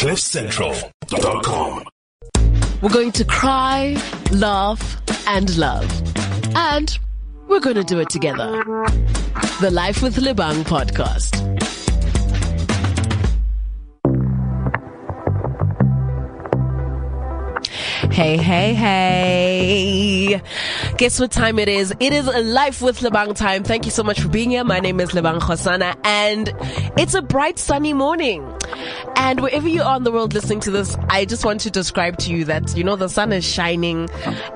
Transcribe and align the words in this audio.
CliffCentral.com. 0.00 1.84
We're 2.80 2.88
going 2.88 3.12
to 3.12 3.24
cry, 3.26 4.02
laugh, 4.32 4.98
and 5.26 5.54
love. 5.58 5.84
And 6.56 6.98
we're 7.48 7.60
going 7.60 7.76
to 7.76 7.84
do 7.84 7.98
it 7.98 8.08
together. 8.08 8.64
The 9.60 9.68
Life 9.70 10.00
with 10.02 10.16
Lebang 10.16 10.64
podcast. 10.64 11.36
Hey, 18.10 18.38
hey, 18.38 18.72
hey. 18.72 20.40
Guess 20.96 21.20
what 21.20 21.30
time 21.30 21.58
it 21.58 21.68
is? 21.68 21.92
It 22.00 22.14
is 22.14 22.26
Life 22.26 22.80
with 22.80 23.00
Lebang 23.00 23.36
time. 23.36 23.64
Thank 23.64 23.84
you 23.84 23.90
so 23.90 24.02
much 24.02 24.18
for 24.18 24.28
being 24.28 24.52
here. 24.52 24.64
My 24.64 24.80
name 24.80 24.98
is 24.98 25.10
Lebang 25.10 25.40
Khosana 25.40 25.94
and 26.04 26.54
it's 26.98 27.12
a 27.12 27.20
bright 27.20 27.58
sunny 27.58 27.92
morning. 27.92 28.50
And 29.16 29.40
wherever 29.40 29.68
you 29.68 29.82
are 29.82 29.96
in 29.96 30.04
the 30.04 30.12
world 30.12 30.32
listening 30.32 30.60
to 30.60 30.70
this, 30.70 30.96
I 31.08 31.24
just 31.24 31.44
want 31.44 31.60
to 31.62 31.70
describe 31.70 32.16
to 32.18 32.32
you 32.32 32.44
that, 32.46 32.76
you 32.76 32.84
know, 32.84 32.96
the 32.96 33.08
sun 33.08 33.32
is 33.32 33.44
shining 33.44 34.08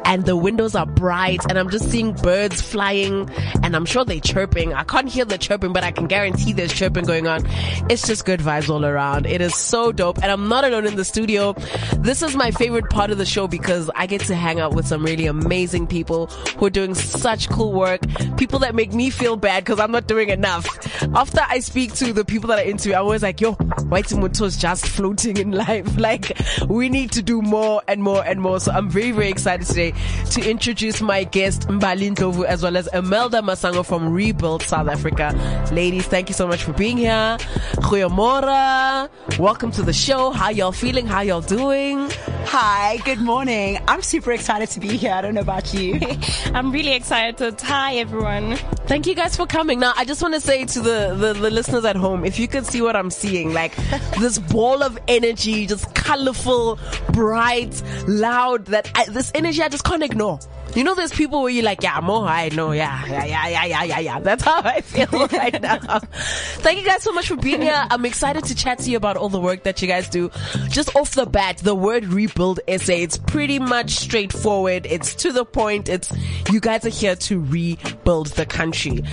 and 0.05 0.25
the 0.25 0.37
windows 0.37 0.75
are 0.75 0.87
bright 0.87 1.41
and 1.49 1.59
I'm 1.59 1.71
just 1.71 1.91
seeing 1.91 2.13
birds 2.13 2.61
flying 2.61 3.29
and 3.63 3.77
I'm 3.77 3.85
sure 3.85 4.05
they're 4.05 4.21
chirping. 4.21 4.73
I 4.73 4.85
can't 4.85 5.09
hear 5.09 5.25
the 5.25 5.39
chirping, 5.39 5.73
but 5.73 5.85
I 5.85 5.93
can 5.93 6.07
guarantee 6.07 6.53
there's 6.53 6.73
chirping 6.73 7.05
going 7.05 7.27
on. 7.27 7.43
It's 7.91 8.07
just 8.07 8.25
good 8.25 8.41
vibes 8.41 8.69
all 8.69 8.85
around. 8.85 9.27
It 9.27 9.41
is 9.41 9.55
so 9.55 9.93
dope. 9.93 10.23
And 10.23 10.33
I'm 10.33 10.49
not 10.49 10.65
alone 10.65 10.87
in 10.87 10.97
the 10.97 11.05
studio. 11.05 11.53
This 11.99 12.23
is 12.23 12.35
my 12.35 12.51
favorite 12.51 12.91
part 12.91 13.11
of 13.11 13.19
the 13.19 13.27
show 13.27 13.47
because 13.47 13.91
I 13.95 14.07
get 14.07 14.23
to 14.23 14.35
hang 14.35 14.61
out 14.61 14.75
with 14.75 14.87
some 14.87 15.05
really 15.05 15.27
amazing 15.27 15.87
people 15.87 16.27
who 16.59 16.67
are 16.67 16.71
doing 16.71 16.95
such 16.95 17.49
cool 17.49 17.73
work. 17.73 18.01
People 18.37 18.59
that 18.61 18.75
make 18.75 18.93
me 18.93 19.11
feel 19.11 19.37
bad 19.37 19.65
because 19.65 19.79
I'm 19.79 19.93
not 19.93 20.07
doing 20.07 20.31
enough. 20.31 20.67
After 21.15 21.41
I 21.47 21.61
speak 21.61 21.93
to 21.95 22.13
the 22.13 22.25
people 22.25 22.49
that 22.49 22.67
into 22.67 22.91
it, 22.91 22.95
I'm 22.95 23.05
always 23.05 23.23
like, 23.23 23.41
yo, 23.41 23.57
White 24.05 24.21
Muto's 24.21 24.57
just 24.57 24.87
floating 24.87 25.37
in 25.39 25.53
life. 25.53 25.85
Like, 26.05 26.37
we 26.69 26.91
need 26.91 27.13
to 27.13 27.23
do 27.23 27.41
more 27.41 27.81
and 27.89 28.03
more 28.03 28.23
and 28.27 28.39
more. 28.39 28.61
So 28.61 28.73
I'm 28.73 28.91
very, 28.91 29.11
very 29.11 29.31
excited 29.31 29.67
today 29.67 29.95
to 30.33 30.51
introduce 30.51 31.01
my 31.01 31.25
guest, 31.25 31.63
Mbali 31.69 32.15
Ndhlovu, 32.15 32.45
as 32.45 32.63
well 32.63 32.77
as 32.77 32.89
Emelda 32.93 33.41
Masango 33.41 33.87
from 33.87 34.13
Rebuild 34.13 34.63
South 34.63 34.89
Africa. 34.89 35.33
Ladies, 35.73 36.07
thank 36.07 36.29
you 36.29 36.35
so 36.35 36.47
much 36.47 36.63
for 36.63 36.75
being 36.75 36.99
here. 36.99 37.39
Goeiemorgen. 37.77 39.09
Welcome 39.39 39.71
to 39.73 39.83
the 39.83 39.95
show. 39.95 40.31
How 40.31 40.51
y'all 40.51 40.73
feeling? 40.73 41.07
How 41.07 41.23
y'all 41.23 41.41
doing? 41.41 42.11
Hi, 42.47 42.99
good 42.99 43.21
morning. 43.21 43.79
I'm 43.89 44.03
super 44.03 44.33
excited 44.33 44.69
to 44.71 44.81
be 44.81 44.97
here. 44.99 45.13
I 45.13 45.23
don't 45.23 45.35
know 45.35 45.41
about 45.41 45.73
you. 45.73 45.99
I'm 46.55 46.71
really 46.71 46.93
excited. 46.93 47.39
To 47.59 47.65
hi, 47.65 47.97
everyone. 47.97 48.57
Thank 48.87 49.07
you 49.07 49.15
guys 49.15 49.35
for 49.37 49.47
coming. 49.47 49.81
Now, 49.81 49.95
I 49.97 50.05
just 50.05 50.21
want 50.21 50.35
to 50.35 50.41
say 50.41 50.67
to 50.67 50.81
the, 50.81 51.15
the, 51.19 51.33
the 51.33 51.51
listeners 51.51 51.87
at 51.87 51.97
home, 51.97 52.25
if 52.27 52.39
you 52.39 52.47
could 52.47 52.67
see 52.67 52.83
what 52.83 52.95
I'm 52.95 53.11
seeing, 53.11 53.55
like 53.55 53.73
this 54.19 54.39
ball 54.39 54.83
of 54.83 54.99
energy, 55.09 55.67
just 55.67 55.95
colorful, 55.95 56.79
bright, 57.13 57.83
loud, 58.07 58.67
that 58.67 58.91
I, 58.95 59.07
this 59.07 59.33
energy 59.35 59.63
I 59.63 59.69
just 59.69 59.85
can't 59.85 60.03
ignore. 60.03 60.39
You 60.75 60.83
know, 60.83 60.95
there's 60.95 61.13
people 61.13 61.43
where 61.43 61.51
you're 61.51 61.65
like, 61.65 61.83
yeah, 61.83 62.01
more, 62.01 62.27
I 62.27 62.49
know, 62.49 62.73
yeah, 62.73 63.07
yeah, 63.07 63.25
yeah, 63.25 63.49
yeah, 63.49 63.65
yeah, 63.65 63.85
yeah, 63.85 63.99
yeah. 64.01 64.21
That's 64.21 64.43
how 64.43 64.61
I 64.61 64.81
feel 64.81 65.07
right 65.33 65.61
now. 65.61 66.01
Thank 66.01 66.81
you 66.81 66.85
guys 66.85 67.03
so 67.03 67.13
much 67.13 67.29
for 67.29 67.37
being 67.37 67.63
here. 67.63 67.87
I'm 67.91 68.05
excited 68.05 68.45
to 68.45 68.55
chat 68.55 68.81
to 68.81 68.91
you 68.91 68.97
about 68.97 69.17
all 69.17 69.29
the 69.29 69.41
work 69.41 69.63
that 69.65 69.81
you 69.83 69.89
guys 69.89 70.09
do. 70.09 70.31
Just 70.69 70.95
off 70.97 71.15
the 71.15 71.27
bat, 71.27 71.59
the 71.59 71.75
word 71.75 72.07
Rebuild 72.07 72.61
SA, 72.67 72.93
it's 72.93 73.19
pretty 73.19 73.59
much 73.59 73.93
straightforward. 73.93 74.87
It's 74.87 75.15
to 75.17 75.33
the 75.33 75.45
point. 75.45 75.89
It's, 75.89 76.13
you 76.51 76.61
guys 76.61 76.85
are 76.85 76.91
here 76.91 77.15
to 77.17 77.41
rebuild 77.41 78.29
the 78.29 78.47
country. 78.47 79.05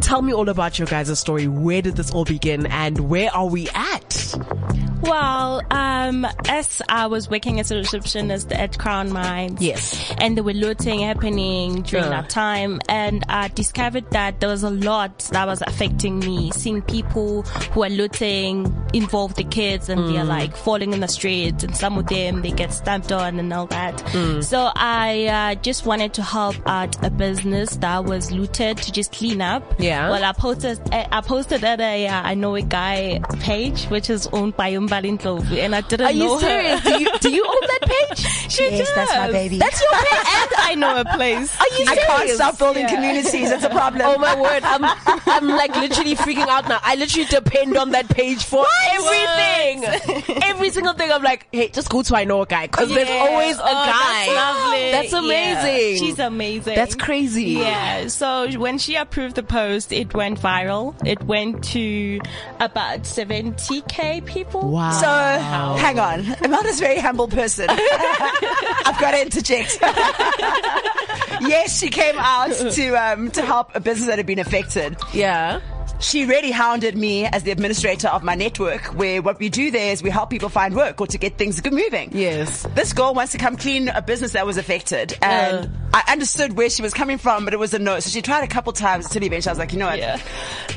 Tell 0.00 0.22
me 0.22 0.32
all 0.32 0.48
about 0.48 0.78
your 0.78 0.86
guys' 0.86 1.18
story. 1.18 1.46
Where 1.46 1.82
did 1.82 1.96
this 1.96 2.10
all 2.10 2.24
begin 2.24 2.66
and 2.66 3.10
where 3.10 3.30
are 3.34 3.46
we 3.46 3.68
at? 3.74 4.34
Well, 5.02 5.62
um, 5.70 6.26
as 6.48 6.82
I 6.88 7.06
was 7.06 7.28
working 7.30 7.60
as 7.60 7.70
a 7.70 7.76
receptionist 7.76 8.52
at 8.52 8.78
Crown 8.78 9.12
Mines. 9.12 9.60
Yes. 9.60 10.14
And 10.18 10.36
there 10.36 10.44
were 10.44 10.52
looting 10.54 11.00
happening 11.00 11.82
during 11.82 12.06
Uh. 12.06 12.10
that 12.10 12.30
time. 12.30 12.80
And 12.88 13.24
I 13.28 13.48
discovered 13.48 14.10
that 14.10 14.40
there 14.40 14.48
was 14.48 14.62
a 14.62 14.70
lot 14.70 15.18
that 15.32 15.46
was 15.46 15.62
affecting 15.62 16.18
me. 16.20 16.50
Seeing 16.52 16.82
people 16.82 17.42
who 17.72 17.84
are 17.84 17.90
looting 17.90 18.74
involve 18.92 19.34
the 19.34 19.44
kids 19.44 19.88
and 19.88 20.08
they're 20.14 20.24
like 20.24 20.56
falling 20.56 20.92
in 20.92 21.00
the 21.00 21.08
streets 21.08 21.62
and 21.64 21.76
some 21.76 21.98
of 21.98 22.06
them 22.06 22.42
they 22.42 22.50
get 22.50 22.72
stamped 22.72 23.12
on 23.12 23.38
and 23.38 23.52
all 23.52 23.66
that. 23.66 24.02
So 24.42 24.70
I, 24.74 25.26
uh, 25.26 25.54
just 25.62 25.86
wanted 25.86 26.14
to 26.14 26.22
help 26.22 26.56
out 26.66 26.96
a 27.04 27.10
business 27.10 27.76
that 27.76 28.04
was 28.04 28.30
looted 28.32 28.78
to 28.78 28.92
just 28.92 29.12
clean 29.12 29.40
up. 29.40 29.62
Yeah. 29.78 30.10
Well, 30.10 30.24
I 30.24 30.32
posted, 30.32 30.80
I 30.92 31.20
posted 31.20 31.62
at 31.64 31.80
a, 31.80 32.06
uh, 32.08 32.22
I 32.24 32.34
know 32.34 32.54
a 32.56 32.62
guy 32.62 33.20
page, 33.40 33.84
which 33.86 34.08
is 34.10 34.26
owned 34.28 34.56
by 34.56 34.70
Umbali 34.86 35.18
Ndhlovu, 35.18 35.58
and 35.58 35.74
I 35.74 35.80
didn't 35.80 36.06
Are 36.06 36.12
you 36.12 36.24
know 36.26 36.38
serious? 36.38 36.80
her. 36.80 36.90
Do 36.90 37.02
you, 37.02 37.18
do 37.18 37.30
you 37.30 37.44
own 37.46 37.60
that 37.60 37.80
page? 37.86 38.18
she 38.52 38.62
yes, 38.70 38.90
that's 38.94 39.14
my 39.14 39.30
baby. 39.32 39.58
That's 39.58 39.80
your 39.80 39.90
page? 39.90 40.10
and 40.12 40.50
I 40.58 40.74
know 40.76 41.00
a 41.00 41.04
place. 41.04 41.54
Are 41.60 41.66
you 41.78 41.84
I 41.88 41.94
serious? 41.94 42.04
can't 42.06 42.30
stop 42.30 42.58
building 42.58 42.82
Yeah. 42.84 42.94
communities. 42.94 43.50
It's 43.50 43.64
a 43.64 43.70
problem. 43.70 44.02
Oh 44.06 44.18
my 44.18 44.40
word, 44.40 44.62
I'm, 44.62 44.84
I'm 45.26 45.48
like 45.48 45.74
literally 45.74 46.14
freaking 46.14 46.46
out 46.48 46.68
now. 46.68 46.78
I 46.82 46.94
literally 46.94 47.26
depend 47.26 47.76
on 47.76 47.90
that 47.90 48.08
page 48.08 48.44
for 48.44 48.64
everything. 48.92 49.84
Every 50.42 50.70
single 50.70 50.92
thing 50.94 51.10
I'm 51.10 51.22
like, 51.22 51.46
hey, 51.52 51.68
just 51.68 51.88
go 51.90 52.02
to 52.02 52.16
I 52.16 52.24
know 52.24 52.42
a 52.42 52.46
guy. 52.46 52.66
Cause 52.68 52.88
there's 52.88 53.08
Yeah. 53.08 53.26
always 53.28 53.56
a 53.58 53.62
Oh, 53.62 53.66
guy. 53.66 54.26
That's 54.26 54.32
lovely. 54.32 54.90
That's 54.92 55.12
Yeah. 55.12 55.18
amazing. 55.18 56.04
She's 56.06 56.18
amazing. 56.18 56.74
That's 56.76 56.94
crazy. 56.94 57.44
Yeah. 57.44 58.06
So 58.08 58.48
when 58.58 58.78
she 58.78 58.94
approved 58.94 59.34
the 59.36 59.42
post, 59.42 59.92
it 59.92 60.14
went 60.14 60.40
viral. 60.40 60.94
It 61.04 61.22
went 61.24 61.64
to 61.74 62.20
about 62.60 63.00
70k 63.02 64.24
people. 64.24 64.70
Wow. 64.70 64.75
So, 64.92 65.06
hang 65.06 65.98
on. 65.98 66.20
Emelda's 66.42 66.78
a 66.78 66.82
very 66.82 66.98
humble 66.98 67.28
person. 67.28 67.66
I've 67.70 68.98
got 69.00 69.12
to 69.12 69.22
interject. 69.22 69.78
yes, 71.40 71.78
she 71.78 71.88
came 71.88 72.16
out 72.18 72.52
to 72.52 72.94
um, 72.94 73.30
to 73.32 73.42
help 73.42 73.74
a 73.74 73.80
business 73.80 74.08
that 74.08 74.18
had 74.18 74.26
been 74.26 74.38
affected. 74.38 74.96
yeah. 75.12 75.60
She 75.98 76.24
really 76.26 76.50
hounded 76.50 76.96
me 76.96 77.24
as 77.26 77.42
the 77.42 77.50
administrator 77.50 78.08
of 78.08 78.22
my 78.22 78.34
network, 78.34 78.82
where 78.94 79.22
what 79.22 79.38
we 79.38 79.48
do 79.48 79.70
there 79.70 79.92
is 79.92 80.02
we 80.02 80.10
help 80.10 80.30
people 80.30 80.48
find 80.48 80.74
work 80.76 81.00
or 81.00 81.06
to 81.06 81.18
get 81.18 81.38
things 81.38 81.62
moving. 81.70 82.10
Yes. 82.12 82.66
This 82.74 82.92
girl 82.92 83.14
wants 83.14 83.32
to 83.32 83.38
come 83.38 83.56
clean 83.56 83.88
a 83.88 84.02
business 84.02 84.32
that 84.32 84.46
was 84.46 84.56
affected, 84.58 85.16
and 85.22 85.66
Uh. 85.66 85.68
I 85.94 86.12
understood 86.12 86.58
where 86.58 86.68
she 86.68 86.82
was 86.82 86.92
coming 86.92 87.16
from, 87.16 87.46
but 87.46 87.54
it 87.54 87.58
was 87.58 87.72
a 87.72 87.78
no. 87.78 88.00
So 88.00 88.10
she 88.10 88.20
tried 88.20 88.44
a 88.44 88.46
couple 88.46 88.70
times 88.74 89.06
until 89.06 89.22
eventually 89.24 89.48
I 89.50 89.52
was 89.52 89.58
like, 89.58 89.72
you 89.72 89.78
know 89.78 89.86
what? 89.86 89.98
Yeah. 89.98 90.20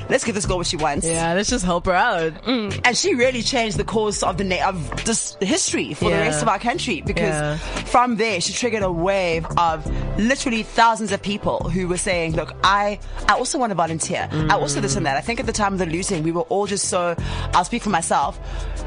Let's 0.09 0.24
give 0.24 0.34
this 0.34 0.46
girl 0.46 0.58
what 0.58 0.68
she 0.68 0.78
wants. 0.78 1.06
Yeah, 1.06 1.34
let's 1.34 1.50
just 1.50 1.66
help 1.66 1.85
her 1.88 1.94
out. 1.94 2.31
And 2.47 2.96
she 2.97 3.16
really 3.16 3.41
changed 3.41 3.75
the 3.78 3.84
course 3.84 4.24
of 4.24 4.38
the 4.38 4.46
na- 4.46 4.69
of 4.69 5.03
this 5.03 5.35
history 5.41 5.94
for 5.94 6.06
the 6.06 6.16
rest 6.16 6.41
of 6.41 6.47
our 6.47 6.59
country 6.59 7.02
because 7.02 7.35
Yeah. 7.35 7.58
from 7.58 8.16
there 8.16 8.40
she 8.40 8.53
triggered 8.53 8.84
a 8.84 8.91
wave 8.91 9.46
of 9.58 9.85
literally 10.18 10.63
thousands 10.63 11.12
of 11.12 11.22
people 11.22 11.69
who 11.69 11.88
were 11.90 11.97
saying, 11.97 12.35
"Look, 12.38 12.53
I 12.63 13.00
I 13.28 13.34
also 13.34 13.58
want 13.59 13.72
to 13.72 13.75
volunteer. 13.75 14.29
I 14.31 14.56
also 14.56 14.79
this 14.79 14.96
and 14.96 15.06
that." 15.06 15.09
I 15.18 15.22
think 15.22 15.40
at 15.40 15.46
the 15.46 15.53
time 15.53 15.74
of 15.74 15.80
the 15.80 15.86
looting, 15.86 16.24
we 16.24 16.31
were 16.31 16.42
all 16.42 16.66
just 16.68 16.90
so 16.90 17.16
I'll 17.53 17.66
speak 17.66 17.84
for 17.84 17.90
myself, 17.90 18.40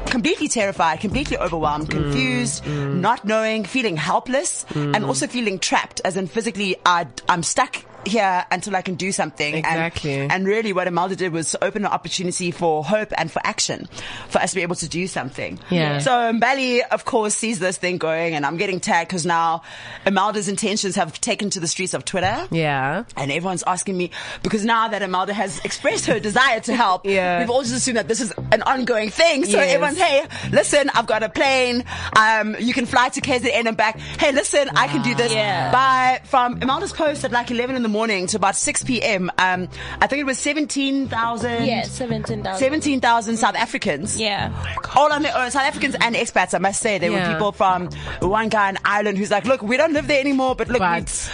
completely 0.07 0.47
terrified, 0.47 0.99
completely 0.99 1.37
overwhelmed, 1.37 1.89
mm, 1.89 1.91
confused, 1.91 2.63
mm. 2.63 2.99
not 2.99 3.25
knowing, 3.25 3.65
feeling 3.65 3.97
helpless, 3.97 4.65
and 4.75 4.95
mm. 4.95 5.07
also 5.07 5.27
feeling 5.27 5.59
trapped, 5.59 6.01
as 6.05 6.17
in 6.17 6.27
physically 6.27 6.75
I 6.85 7.07
I'm 7.29 7.43
stuck. 7.43 7.83
Here 8.05 8.45
until 8.51 8.75
I 8.75 8.81
can 8.81 8.95
do 8.95 9.11
something. 9.11 9.53
And- 9.55 9.65
Exactly. 9.65 10.19
and 10.21 10.45
really 10.45 10.73
what 10.73 10.87
Emelda 10.87 11.15
did 11.15 11.31
was 11.31 11.55
open 11.61 11.85
an 11.85 11.91
opportunity 11.91 12.51
for 12.51 12.83
hope 12.83 13.11
and 13.17 13.31
for 13.31 13.41
action 13.45 13.87
for 14.29 14.39
us 14.39 14.51
to 14.51 14.55
be 14.55 14.61
able 14.61 14.75
to 14.75 14.87
do 14.89 15.07
something. 15.07 15.59
Yeah. 15.69 15.99
So 15.99 16.11
Mbali, 16.11 16.81
of 16.91 17.05
course, 17.05 17.35
sees 17.35 17.59
this 17.59 17.77
thing 17.77 17.97
going 17.97 18.35
and 18.35 18.45
I'm 18.45 18.57
getting 18.57 18.79
tagged 18.79 19.09
because 19.09 19.25
now 19.25 19.61
Emelda's 20.05 20.47
intentions 20.47 20.95
have 20.95 21.19
taken 21.21 21.49
to 21.51 21.59
the 21.59 21.67
streets 21.67 21.93
of 21.93 22.05
Twitter. 22.05 22.47
Yeah. 22.51 23.03
And 23.15 23.31
everyone's 23.31 23.63
asking 23.63 23.97
me 23.97 24.11
because 24.41 24.65
now 24.65 24.87
that 24.89 25.01
Emelda 25.01 25.33
has 25.33 25.59
expressed 25.63 26.05
her 26.07 26.19
desire 26.19 26.59
to 26.61 26.75
help, 26.75 27.05
Yeah. 27.05 27.39
we've 27.39 27.49
all 27.49 27.61
just 27.61 27.73
assumed 27.75 27.97
that 27.97 28.07
this 28.07 28.21
is 28.21 28.33
an 28.51 28.61
ongoing 28.63 29.09
thing. 29.09 29.45
So 29.45 29.57
Yes. 29.57 29.73
everyone's, 29.73 29.97
hey, 29.99 30.25
listen, 30.51 30.89
I've 30.93 31.07
got 31.07 31.23
a 31.23 31.29
plane. 31.29 31.83
Um, 32.17 32.55
you 32.59 32.73
can 32.73 32.85
fly 32.85 33.09
to 33.09 33.21
KZN 33.21 33.67
and 33.67 33.77
back. 33.77 33.99
Hey, 33.99 34.31
listen, 34.31 34.69
I 34.75 34.87
can 34.87 35.01
do 35.01 35.15
this. 35.15 35.33
Yeah. 35.33 35.71
By 35.71 36.21
from 36.25 36.59
Emelda's 36.61 36.93
post 36.93 37.23
at 37.23 37.31
like 37.31 37.49
11 37.51 37.75
in 37.75 37.83
the 37.83 37.89
morning 37.93 38.27
to 38.27 38.37
about 38.37 38.55
6 38.55 38.83
p.m. 38.83 39.31
Um, 39.37 39.69
I 40.01 40.07
think 40.07 40.19
it 40.19 40.25
was 40.25 40.39
17,000. 40.39 41.65
Yeah, 41.65 41.83
17,000. 41.83 42.59
17,000 42.59 43.37
South 43.37 43.55
Africans. 43.55 44.19
Yeah. 44.19 44.51
All 44.95 45.11
on 45.13 45.21
their 45.21 45.35
own. 45.37 45.51
South 45.51 45.63
Africans 45.63 45.95
and 46.01 46.15
expats, 46.15 46.53
I 46.53 46.57
must 46.57 46.81
say. 46.81 46.97
There 46.97 47.11
Yeah. 47.11 47.27
were 47.27 47.33
people 47.33 47.51
from 47.51 47.89
one 48.19 48.49
guy 48.49 48.69
in 48.69 48.77
Ireland 48.83 49.17
who's 49.17 49.31
like, 49.31 49.45
look, 49.45 49.61
we 49.61 49.77
don't 49.77 49.93
live 49.93 50.07
there 50.07 50.19
anymore, 50.19 50.55
but 50.55 50.67
look, 50.67 50.79
we, 50.81 50.85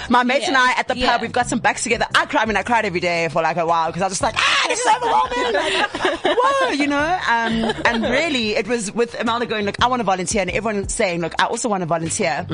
my 0.10 0.24
mates 0.24 0.48
and 0.48 0.58
I 0.58 0.74
at 0.78 0.88
the 0.88 0.94
pub, 0.96 0.98
Yeah. 0.98 1.22
we've 1.22 1.32
got 1.32 1.48
some 1.48 1.60
bucks 1.60 1.84
together. 1.84 2.06
I 2.14 2.26
cry, 2.26 2.42
I 2.44 2.46
mean, 2.46 2.58
I 2.58 2.64
cried 2.64 2.86
every 2.86 3.00
day 3.00 3.28
for 3.30 3.42
like 3.42 3.58
a 3.58 3.66
while 3.66 3.88
because 3.88 4.02
I 4.02 4.06
was 4.06 4.20
just 4.20 4.22
like, 4.22 4.36
ah, 4.38 4.66
this 4.68 4.80
is 4.80 4.88
overwhelming. 4.96 5.54
Like, 5.54 6.38
whoa, 6.38 6.70
you 6.72 6.88
know. 6.88 6.98
Um, 7.30 7.74
and 7.86 8.04
really, 8.04 8.56
it 8.56 8.68
was 8.68 8.92
with 8.94 9.16
Emelda 9.20 9.46
going, 9.46 9.66
look, 9.66 9.82
I 9.82 9.88
want 9.88 10.02
to 10.02 10.04
volunteer, 10.04 10.42
and 10.42 10.52
everyone 10.52 10.88
saying, 10.90 11.22
look, 11.22 11.34
I 11.40 11.46
also 11.46 11.70
want 11.70 11.82
to 11.82 11.86
volunteer. 11.88 12.46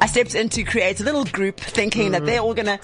I 0.00 0.06
stepped 0.06 0.34
in 0.34 0.48
to 0.50 0.62
create 0.64 1.00
a 1.00 1.04
little 1.04 1.24
group, 1.24 1.58
thinking 1.60 2.12
that 2.12 2.24
they're 2.24 2.40
all 2.40 2.54
gonna. 2.54 2.78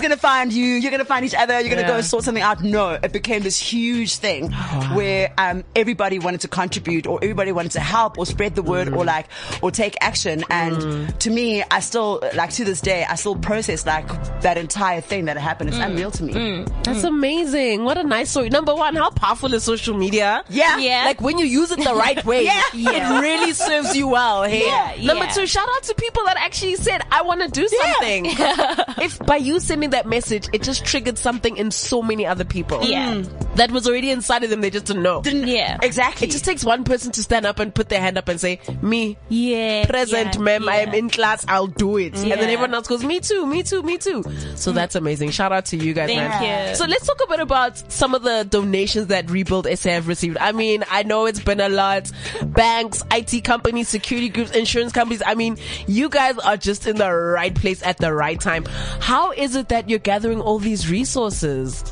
Emelda's 0.00 0.20
gonna 0.20 0.34
find 0.34 0.52
you. 0.52 0.66
You're 0.76 0.90
gonna 0.90 1.04
find 1.04 1.24
each 1.24 1.34
other. 1.34 1.60
You're 1.60 1.70
gonna 1.70 1.82
Yeah. 1.82 1.96
go 1.96 2.00
sort 2.00 2.24
something 2.24 2.42
out. 2.42 2.62
No, 2.62 2.98
it 3.02 3.12
became 3.12 3.42
this 3.42 3.58
huge 3.58 4.16
thing 4.16 4.52
oh, 4.52 4.90
where 4.94 5.32
um, 5.38 5.64
everybody 5.76 6.18
wanted 6.18 6.40
to 6.42 6.48
contribute, 6.48 7.06
or 7.06 7.18
everybody 7.22 7.52
wanted 7.52 7.72
to 7.72 7.80
help, 7.80 8.18
or 8.18 8.26
spread 8.26 8.54
the 8.54 8.62
word, 8.62 8.88
or 8.88 9.02
mm. 9.02 9.06
like, 9.06 9.26
or 9.62 9.70
take 9.70 9.96
action. 10.00 10.44
And 10.50 10.76
mm. 10.76 11.18
to 11.18 11.30
me, 11.30 11.62
I 11.70 11.80
still 11.80 12.22
like 12.34 12.50
to 12.54 12.64
this 12.64 12.80
day, 12.80 13.04
I 13.08 13.14
still 13.16 13.36
process 13.36 13.86
like 13.86 14.06
that 14.42 14.56
entire 14.56 15.00
thing 15.00 15.26
that 15.26 15.36
happened. 15.36 15.70
It's 15.70 15.78
mm. 15.78 15.86
unreal 15.86 16.10
to 16.12 16.24
me. 16.24 16.64
That's 16.84 17.04
amazing. 17.04 17.84
What 17.84 17.98
a 17.98 18.02
nice 18.04 18.30
story. 18.30 18.50
Number 18.50 18.74
one, 18.74 18.96
how 18.96 19.10
powerful 19.10 19.52
is 19.54 19.64
social 19.64 19.96
media? 19.96 20.44
Yeah. 20.48 20.78
Yeah. 20.78 21.04
Like 21.04 21.20
when 21.20 21.38
you 21.38 21.46
use 21.46 21.70
it 21.70 21.78
the 21.82 21.94
right 21.94 22.24
way, 22.24 22.44
Yeah. 22.44 22.62
it 22.74 23.20
really 23.20 23.52
serves 23.52 23.96
you 23.96 24.08
well. 24.08 24.44
Hey. 24.44 24.66
Yeah, 24.66 24.94
Number 25.04 25.26
two, 25.32 25.46
shout 25.46 25.68
out 25.76 25.82
to 25.84 25.94
people 25.94 26.24
that 26.24 26.36
actually 26.38 26.76
said, 26.76 27.02
I 27.10 27.22
want 27.22 27.42
to 27.42 27.48
do 27.48 27.68
something. 27.68 28.26
if 29.04 29.18
by 29.26 29.36
you 29.36 29.60
sending 29.60 29.89
that 29.90 30.06
message, 30.06 30.48
it 30.52 30.62
just 30.62 30.84
triggered 30.84 31.18
something 31.18 31.56
in 31.56 31.70
so 31.70 32.02
many 32.02 32.26
other 32.26 32.44
people. 32.44 32.84
Yeah. 32.84 33.14
Mm. 33.14 33.56
That 33.56 33.70
was 33.70 33.86
already 33.86 34.10
inside 34.10 34.44
of 34.44 34.50
them. 34.50 34.60
They 34.60 34.70
just 34.70 34.86
didn't 34.86 35.02
know. 35.02 35.22
Didn't- 35.22 35.48
Yeah. 35.48 35.78
Exactly. 35.82 36.28
It 36.28 36.30
just 36.30 36.44
takes 36.44 36.64
one 36.64 36.84
person 36.84 37.12
to 37.12 37.22
stand 37.22 37.46
up 37.46 37.58
and 37.58 37.74
put 37.74 37.88
their 37.88 38.00
hand 38.00 38.18
up 38.18 38.28
and 38.28 38.40
say, 38.40 38.60
me, 38.82 39.16
Yeah. 39.28 39.86
present, 39.86 40.34
yeah, 40.34 40.40
ma'am, 40.40 40.68
I 40.68 40.76
am 40.78 40.94
in 40.94 41.10
class, 41.10 41.44
I'll 41.48 41.66
do 41.66 41.96
it. 41.96 42.14
And 42.16 42.30
then 42.30 42.40
everyone 42.40 42.74
else 42.74 42.86
goes, 42.88 43.04
me 43.04 43.20
too, 43.20 43.46
me 43.46 43.62
too, 43.62 43.82
me 43.82 43.98
too. 43.98 44.22
So 44.56 44.72
mm. 44.72 44.74
that's 44.74 44.94
amazing. 44.94 45.30
Shout 45.30 45.52
out 45.52 45.66
to 45.66 45.76
you 45.76 45.92
guys, 45.92 46.08
Thank 46.08 46.20
man. 46.28 46.70
you. 46.70 46.74
So 46.76 46.84
let's 46.86 47.06
talk 47.06 47.20
a 47.24 47.28
bit 47.28 47.40
about 47.40 47.90
some 47.92 48.14
of 48.14 48.22
the 48.22 48.46
donations 48.48 49.08
that 49.08 49.30
Rebuild 49.30 49.66
SA 49.78 49.90
have 49.90 50.08
received. 50.08 50.38
I 50.38 50.52
mean, 50.52 50.84
I 50.90 51.02
know 51.02 51.26
it's 51.26 51.40
been 51.40 51.60
a 51.60 51.68
lot. 51.68 52.10
Banks, 52.44 53.02
IT 53.10 53.44
companies, 53.44 53.88
security 53.88 54.28
groups, 54.28 54.50
insurance 54.52 54.92
companies. 54.92 55.22
I 55.24 55.34
mean, 55.34 55.56
you 55.86 56.08
guys 56.08 56.38
are 56.38 56.56
just 56.56 56.86
in 56.86 56.96
the 56.96 57.12
right 57.12 57.54
place 57.54 57.82
at 57.82 57.98
the 57.98 58.12
right 58.12 58.40
time. 58.40 58.64
How 59.00 59.32
is 59.32 59.54
it 59.56 59.68
that 59.68 59.79
you're 59.88 59.98
gathering 60.00 60.40
all 60.40 60.58
these 60.58 60.90
resources? 60.90 61.84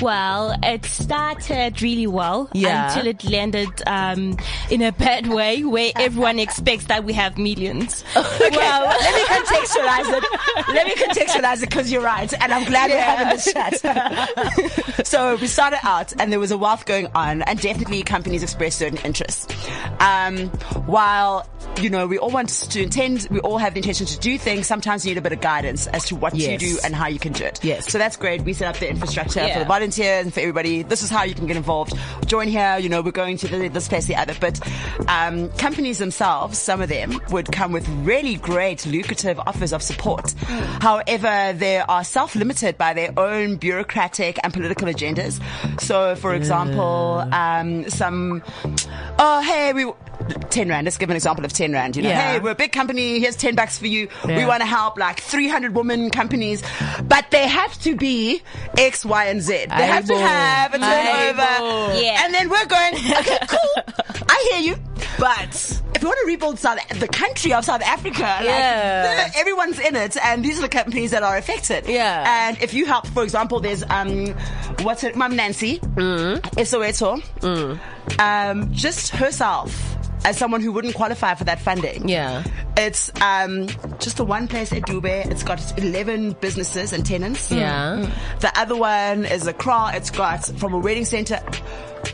Well, 0.00 0.56
it 0.62 0.86
started 0.86 1.82
really 1.82 2.06
well 2.06 2.48
Yeah. 2.54 2.88
until 2.88 3.08
it 3.08 3.22
landed 3.24 3.68
um, 3.86 4.38
in 4.70 4.80
a 4.80 4.90
bad 4.92 5.26
way 5.26 5.64
where 5.64 5.92
everyone 5.98 6.38
expects 6.38 6.84
that 6.86 7.04
we 7.04 7.12
have 7.12 7.36
millions. 7.36 8.02
Well, 8.14 8.86
let 8.86 9.14
me 9.14 9.22
contextualize 9.34 10.18
it. 10.18 10.68
Let 10.68 10.86
me 10.86 10.94
contextualize 10.94 11.62
it 11.62 11.68
because 11.70 11.90
you're 11.92 12.02
right, 12.02 12.32
and 12.40 12.52
I'm 12.52 12.64
glad 12.64 12.90
we're 12.90 13.00
having 13.00 13.28
this 13.28 13.52
chat. 13.52 15.06
so 15.06 15.36
we 15.36 15.46
started 15.46 15.80
out, 15.82 16.12
and 16.20 16.32
there 16.32 16.38
was 16.40 16.50
a 16.52 16.58
wealth 16.58 16.86
going 16.86 17.08
on, 17.14 17.42
and 17.42 17.60
definitely 17.60 18.02
companies 18.02 18.42
expressed 18.42 18.78
certain 18.78 18.98
interests. 19.04 19.46
Um, 20.00 20.48
while 20.86 21.46
you 21.80 21.90
know 21.90 22.06
we 22.06 22.18
all 22.18 22.30
want 22.30 22.48
to 22.48 22.82
intend, 22.82 23.26
we 23.30 23.40
all 23.40 23.58
have 23.58 23.74
the 23.74 23.78
intention 23.80 24.06
to 24.06 24.18
do 24.18 24.38
things. 24.38 24.66
Sometimes 24.66 25.04
you 25.04 25.10
need 25.12 25.18
a 25.18 25.22
bit 25.22 25.32
of 25.32 25.40
guidance 25.40 25.86
as 25.88 26.04
to 26.06 26.16
what 26.16 26.34
Yes. 26.34 26.60
to 26.60 26.66
do 26.66 26.78
and 26.84 26.94
how 26.94 27.06
you 27.08 27.18
can 27.18 27.32
do 27.32 27.44
it. 27.44 27.60
Yes. 27.62 27.90
So 27.90 27.98
that's 27.98 28.16
great. 28.16 28.42
We 28.42 28.52
set 28.52 28.68
up 28.68 28.78
the 28.80 28.88
infrastructure 28.88 29.46
for 29.48 29.58
the 29.58 29.64
volunteers 29.64 30.24
and 30.24 30.34
for 30.34 30.40
everybody. 30.40 30.82
This 30.82 31.02
is 31.02 31.10
how 31.10 31.24
you 31.24 31.34
can 31.34 31.46
get 31.46 31.56
involved. 31.56 31.94
Join 32.26 32.48
here. 32.48 32.78
You 32.78 32.88
know, 32.88 33.02
we're 33.02 33.10
going 33.12 33.36
to 33.38 33.48
the, 33.48 33.68
this 33.68 33.88
place, 33.88 34.06
the 34.06 34.16
other. 34.16 34.34
But 34.40 34.60
um, 35.08 35.50
companies 35.52 35.98
themselves, 35.98 36.58
some 36.58 36.80
of 36.80 36.88
them 36.88 37.20
would 37.30 37.50
come 37.52 37.72
with 37.72 37.88
really 37.88 38.36
great, 38.36 38.86
lucrative 38.86 39.38
offers 39.40 39.72
of 39.72 39.82
support. 39.82 40.32
However, 40.80 41.52
they 41.56 41.78
are 41.78 42.04
self-limited 42.04 42.78
by 42.78 42.94
their 42.94 43.12
own 43.18 43.56
bureaucratic 43.56 44.38
and 44.42 44.52
political 44.52 44.88
agendas. 44.88 45.40
So, 45.80 46.16
for 46.16 46.34
example, 46.34 47.26
um, 47.32 47.88
some, 47.90 48.42
oh 49.18 49.40
hey, 49.42 49.72
we. 49.72 49.92
10 50.50 50.68
rand. 50.68 50.84
Let's 50.84 50.98
give 50.98 51.10
an 51.10 51.16
example 51.16 51.44
of 51.44 51.52
10 51.52 51.61
rand. 51.70 51.94
You 51.94 52.02
know, 52.02 52.08
Yeah. 52.08 52.32
hey, 52.32 52.38
we're 52.40 52.50
a 52.50 52.54
big 52.56 52.72
company. 52.72 53.20
Here's 53.20 53.36
10 53.36 53.54
bucks 53.54 53.78
for 53.78 53.86
you. 53.86 54.08
We 54.26 54.44
want 54.44 54.60
to 54.62 54.66
help 54.66 54.98
like 54.98 55.20
300 55.20 55.76
women 55.76 56.10
companies, 56.10 56.60
but 57.04 57.30
they 57.30 57.46
have 57.46 57.78
to 57.82 57.94
be 57.94 58.42
X, 58.76 59.04
Y, 59.04 59.26
and 59.26 59.40
Z. 59.40 59.52
They 59.52 59.86
have 59.86 60.06
to 60.06 60.18
have 60.18 60.74
a 60.74 60.78
turnover. 60.78 62.00
Yeah. 62.02 62.24
And 62.24 62.34
then 62.34 62.48
we're 62.48 62.66
going, 62.66 62.94
okay, 62.94 63.38
cool. 63.48 63.84
I 64.28 64.48
hear 64.50 64.72
you. 64.72 64.82
But 65.18 65.54
if 65.94 66.02
we 66.02 66.06
want 66.08 66.18
to 66.22 66.26
rebuild 66.26 66.58
South, 66.58 66.78
the 66.98 67.06
country 67.06 67.52
of 67.52 67.64
South 67.64 67.82
Africa, 67.82 68.22
like, 68.22 68.44
Yeah. 68.46 69.30
everyone's 69.36 69.78
in 69.78 69.94
it, 69.94 70.16
and 70.24 70.44
these 70.44 70.58
are 70.58 70.62
the 70.62 70.68
companies 70.68 71.10
that 71.12 71.22
are 71.22 71.36
affected. 71.36 71.86
Yeah. 71.86 72.48
And 72.48 72.60
if 72.62 72.72
you 72.74 72.86
help, 72.86 73.06
for 73.08 73.22
example, 73.22 73.60
there's 73.60 73.84
um, 73.90 74.28
what's 74.80 75.04
it, 75.04 75.14
Mum 75.14 75.36
Nancy, 75.36 75.78
Mm. 75.80 76.40
Soweto, 76.64 77.20
um, 78.18 78.72
just 78.72 79.10
herself 79.10 79.96
as 80.24 80.38
someone 80.38 80.60
who 80.60 80.72
wouldn't 80.72 80.94
qualify 80.94 81.34
for 81.34 81.44
that 81.44 81.60
funding. 81.60 82.08
Yeah. 82.08 82.44
It's 82.76 83.10
um, 83.20 83.68
just 83.98 84.16
the 84.16 84.24
one 84.24 84.48
place 84.48 84.72
at 84.72 84.82
Dube. 84.82 85.26
It's 85.30 85.42
got 85.42 85.78
11 85.78 86.32
businesses 86.40 86.92
and 86.92 87.04
tenants. 87.04 87.50
Yeah. 87.50 88.10
The 88.40 88.52
other 88.58 88.76
one 88.76 89.24
is 89.24 89.46
a 89.46 89.52
crawl. 89.52 89.88
It's 89.88 90.10
got 90.10 90.44
from 90.46 90.74
a 90.74 90.78
wedding 90.78 91.04
center. 91.04 91.40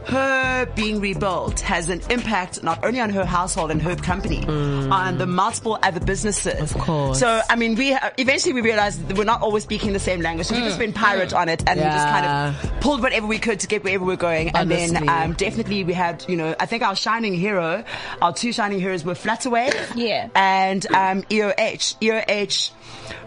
Her 0.07 0.67
being 0.75 1.01
rebuilt 1.01 1.61
has 1.61 1.89
an 1.89 2.01
impact 2.11 2.63
not 2.63 2.85
only 2.85 3.01
on 3.01 3.11
her 3.11 3.25
household 3.25 3.71
and 3.71 3.81
her 3.83 3.95
company, 3.97 4.45
on 4.47 5.19
the 5.19 5.27
multiple 5.27 5.79
other 5.83 6.01
businesses. 6.01 6.75
Of 6.75 6.81
course. 6.81 7.19
So, 7.21 7.41
I 7.49 7.57
mean, 7.57 7.75
we 7.75 7.97
eventually 8.17 8.55
we 8.55 8.61
realized 8.63 9.07
that 9.09 9.17
we're 9.19 9.25
not 9.25 9.43
always 9.43 9.65
speaking 9.65 9.93
the 9.93 9.99
same 9.99 10.21
language. 10.21 10.47
So 10.47 10.55
we 10.55 10.63
just 10.63 10.79
went 10.79 10.95
pirate 10.95 11.33
on 11.33 11.49
it 11.49 11.63
and 11.69 11.79
we 11.79 11.85
just 11.85 12.07
kind 12.09 12.27
of 12.27 12.81
pulled 12.81 13.03
whatever 13.03 13.27
we 13.27 13.39
could 13.39 13.61
to 13.61 13.67
get 13.67 13.85
wherever 13.85 14.05
we're 14.05 14.17
going. 14.17 14.51
And 14.51 14.71
then 14.71 15.09
um, 15.09 15.33
definitely 15.35 15.85
we 15.85 15.93
had, 15.93 16.25
you 16.29 16.37
know, 16.37 16.55
I 16.59 16.67
think 16.67 16.83
our 16.83 16.97
shining 16.97 17.35
hero, 17.35 17.85
our 18.23 18.33
two 18.33 18.53
shining 18.53 18.81
heroes 18.81 19.05
were 19.05 19.15
Flutterwave 19.15 19.75
Yeah. 19.95 20.29
and 20.35 20.87
um, 20.95 21.23
EOH. 21.25 21.97
EOH 22.01 22.71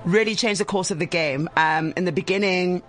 really 0.06 0.36
changed 0.36 0.60
the 0.60 0.66
course 0.66 0.92
of 0.92 1.00
the 1.00 1.06
game. 1.06 1.50
Um, 1.56 1.94
in 1.96 2.06
the 2.06 2.12
beginning, 2.12 2.81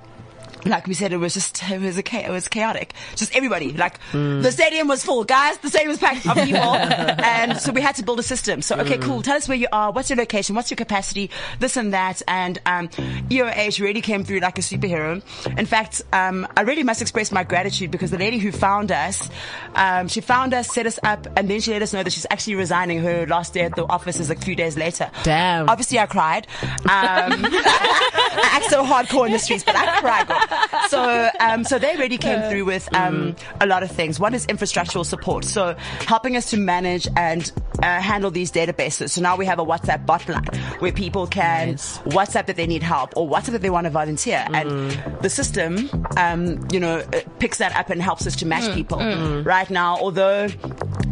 like 0.64 0.86
we 0.86 0.94
said, 0.94 1.12
it 1.12 1.16
was 1.16 1.34
just 1.34 1.62
it 1.70 1.80
was 1.80 1.98
a 1.98 2.16
it 2.16 2.30
was 2.30 2.48
chaotic. 2.48 2.94
Just 3.16 3.34
everybody, 3.34 3.72
like 3.72 3.98
the 4.12 4.50
stadium 4.50 4.88
was 4.88 5.04
full, 5.04 5.24
guys. 5.24 5.58
The 5.58 5.68
stadium 5.68 5.90
was 5.90 5.98
packed 5.98 6.26
of 6.26 6.36
people, 6.36 6.60
and 6.74 7.58
so 7.58 7.72
we 7.72 7.80
had 7.80 7.96
to 7.96 8.04
build 8.04 8.18
a 8.18 8.22
system. 8.22 8.62
So 8.62 8.76
okay, 8.80 8.98
cool. 8.98 9.22
Tell 9.22 9.36
us 9.36 9.48
where 9.48 9.56
you 9.56 9.68
are. 9.72 9.92
What's 9.92 10.10
your 10.10 10.16
location? 10.16 10.54
What's 10.54 10.70
your 10.70 10.76
capacity? 10.76 11.30
This 11.58 11.76
and 11.76 11.92
that. 11.92 12.22
And 12.28 12.60
um, 12.66 12.88
EOH 12.88 13.80
really 13.80 14.00
came 14.00 14.24
through 14.24 14.40
like 14.40 14.58
a 14.58 14.62
superhero. 14.62 15.22
In 15.58 15.66
fact, 15.66 16.02
um, 16.12 16.46
I 16.56 16.62
really 16.62 16.82
must 16.82 17.02
express 17.02 17.32
my 17.32 17.44
gratitude 17.44 17.90
because 17.90 18.10
the 18.10 18.18
lady 18.18 18.38
who 18.38 18.52
found 18.52 18.92
us, 18.92 19.28
um, 19.74 20.08
she 20.08 20.20
found 20.20 20.54
us, 20.54 20.72
set 20.72 20.86
us 20.86 20.98
up, 21.02 21.26
and 21.36 21.48
then 21.48 21.60
she 21.60 21.72
let 21.72 21.82
us 21.82 21.92
know 21.92 22.02
that 22.02 22.12
she's 22.12 22.26
actually 22.30 22.56
resigning. 22.56 23.00
Her 23.02 23.26
last 23.26 23.54
day 23.54 23.62
at 23.62 23.74
the 23.74 23.84
office 23.86 24.20
is 24.20 24.30
a 24.30 24.36
few 24.36 24.54
days 24.54 24.76
later. 24.76 25.10
Damn. 25.22 25.68
Obviously, 25.68 25.98
I 25.98 26.06
cried. 26.06 26.46
Um, 26.62 26.78
I 26.90 28.50
act 28.52 28.70
so 28.70 28.84
hardcore 28.84 29.26
in 29.26 29.32
the 29.32 29.38
streets, 29.38 29.64
but 29.64 29.74
I 29.76 30.00
cried. 30.00 30.28
Girl. 30.70 30.80
So, 30.88 31.30
um, 31.40 31.64
so 31.64 31.78
they 31.78 31.96
really 31.96 32.18
came 32.18 32.42
through 32.50 32.64
with 32.64 32.92
um, 32.94 33.34
a 33.60 33.66
lot 33.66 33.82
of 33.82 33.90
things. 33.90 34.20
One 34.20 34.34
is 34.34 34.46
infrastructural 34.46 35.04
support, 35.04 35.44
so 35.44 35.74
helping 36.06 36.36
us 36.36 36.50
to 36.50 36.56
manage 36.56 37.08
and 37.16 37.50
uh, 37.82 38.00
handle 38.00 38.30
these 38.30 38.50
databases. 38.52 39.10
So 39.10 39.20
now 39.20 39.36
we 39.36 39.46
have 39.46 39.58
a 39.58 39.64
WhatsApp 39.64 40.06
bot 40.06 40.28
line 40.28 40.44
where 40.78 40.92
people 40.92 41.26
can 41.26 41.70
Nice. 41.72 41.98
WhatsApp 41.98 42.46
that 42.46 42.56
they 42.56 42.66
need 42.66 42.82
help 42.82 43.12
or 43.16 43.28
WhatsApp 43.28 43.52
that 43.52 43.62
they 43.62 43.70
want 43.70 43.84
to 43.84 43.90
volunteer, 43.90 44.46
and 44.52 44.90
the 45.20 45.28
system, 45.30 45.90
um, 46.16 46.66
you 46.72 46.80
know, 46.80 46.98
uh, 46.98 47.20
picks 47.38 47.58
that 47.58 47.74
up 47.76 47.90
and 47.90 48.00
helps 48.00 48.26
us 48.26 48.36
to 48.36 48.46
match 48.46 48.72
people. 48.74 48.98
Right 49.42 49.68
now, 49.70 49.96
although. 49.98 50.48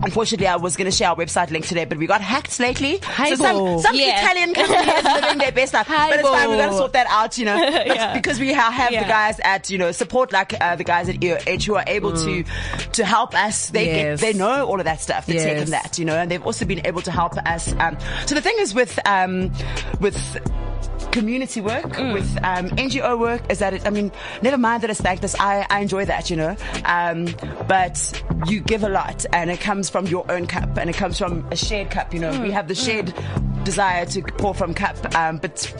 Unfortunately, 0.02 0.46
I 0.46 0.56
was 0.56 0.76
going 0.76 0.90
to 0.90 0.96
share 0.96 1.10
our 1.10 1.16
website 1.16 1.50
link 1.50 1.66
today, 1.66 1.84
but 1.84 1.98
we 1.98 2.06
got 2.06 2.22
hacked 2.22 2.58
lately. 2.58 3.00
So 3.02 3.34
some, 3.34 3.78
some 3.80 3.94
Yeah. 3.94 4.22
Italian 4.22 4.54
company 4.54 4.92
is 4.92 5.04
living 5.04 5.38
their 5.38 5.52
best 5.52 5.74
life. 5.74 5.86
But 5.88 6.20
it's 6.20 6.28
fine. 6.28 6.48
We 6.50 6.56
got 6.56 6.68
to 6.70 6.72
sort 6.76 6.94
that 6.94 7.06
out, 7.10 7.36
you 7.36 7.44
know. 7.44 7.56
Yeah. 7.60 8.14
Because 8.20 8.40
we 8.40 8.54
ha- 8.54 8.70
have 8.70 8.92
Yeah. 8.92 9.02
the 9.02 9.08
guys 9.10 9.38
at, 9.44 9.68
you 9.68 9.76
know, 9.76 9.92
support 9.92 10.32
like 10.32 10.54
uh, 10.58 10.76
the 10.76 10.84
guys 10.84 11.10
at 11.10 11.16
EOH 11.16 11.64
who 11.66 11.74
are 11.74 11.84
able 11.86 12.14
to 12.16 12.44
to 12.92 13.04
help 13.04 13.34
us. 13.34 13.68
They 13.68 13.86
Yes. 13.86 14.20
get, 14.22 14.32
they 14.32 14.38
know 14.38 14.64
all 14.66 14.78
of 14.78 14.86
that 14.86 15.02
stuff. 15.02 15.26
The 15.26 15.34
tech 15.34 15.46
Yes. 15.46 15.62
and 15.64 15.72
that, 15.72 15.98
you 15.98 16.06
know, 16.06 16.14
and 16.16 16.30
they've 16.30 16.44
also 16.46 16.59
been 16.68 16.86
able 16.86 17.02
to 17.02 17.10
help 17.10 17.36
us. 17.36 17.72
Um, 17.74 17.96
so 18.26 18.34
the 18.34 18.40
thing 18.40 18.56
is 18.58 18.74
with 18.74 18.98
um, 19.06 19.52
with 20.00 20.16
community 21.12 21.60
work, 21.60 21.84
Mm. 21.84 22.12
with 22.12 22.36
um, 22.44 22.68
NGO 22.76 23.18
work, 23.18 23.42
is 23.50 23.58
that 23.58 23.74
it, 23.74 23.86
I 23.86 23.90
mean, 23.90 24.12
never 24.42 24.56
mind 24.58 24.82
that 24.82 24.90
it's 24.90 25.00
thankless. 25.00 25.34
I, 25.38 25.66
I 25.70 25.80
enjoy 25.80 26.04
that, 26.04 26.30
you 26.30 26.36
know. 26.36 26.56
Um, 26.84 27.26
but 27.66 28.22
you 28.46 28.60
give 28.60 28.84
a 28.84 28.88
lot, 28.88 29.24
and 29.32 29.50
it 29.50 29.60
comes 29.60 29.90
from 29.90 30.06
your 30.06 30.30
own 30.30 30.46
cup, 30.46 30.76
and 30.78 30.88
it 30.88 30.96
comes 30.96 31.18
from 31.18 31.46
a 31.50 31.56
shared 31.56 31.90
cup. 31.90 32.14
You 32.14 32.20
know, 32.20 32.30
Mm. 32.32 32.42
we 32.42 32.50
have 32.52 32.68
the 32.68 32.74
shared 32.74 33.12
desire 33.64 34.06
to 34.06 34.22
pour 34.22 34.54
from 34.54 34.72
cup, 34.72 34.96
um, 35.14 35.36
but 35.36 35.70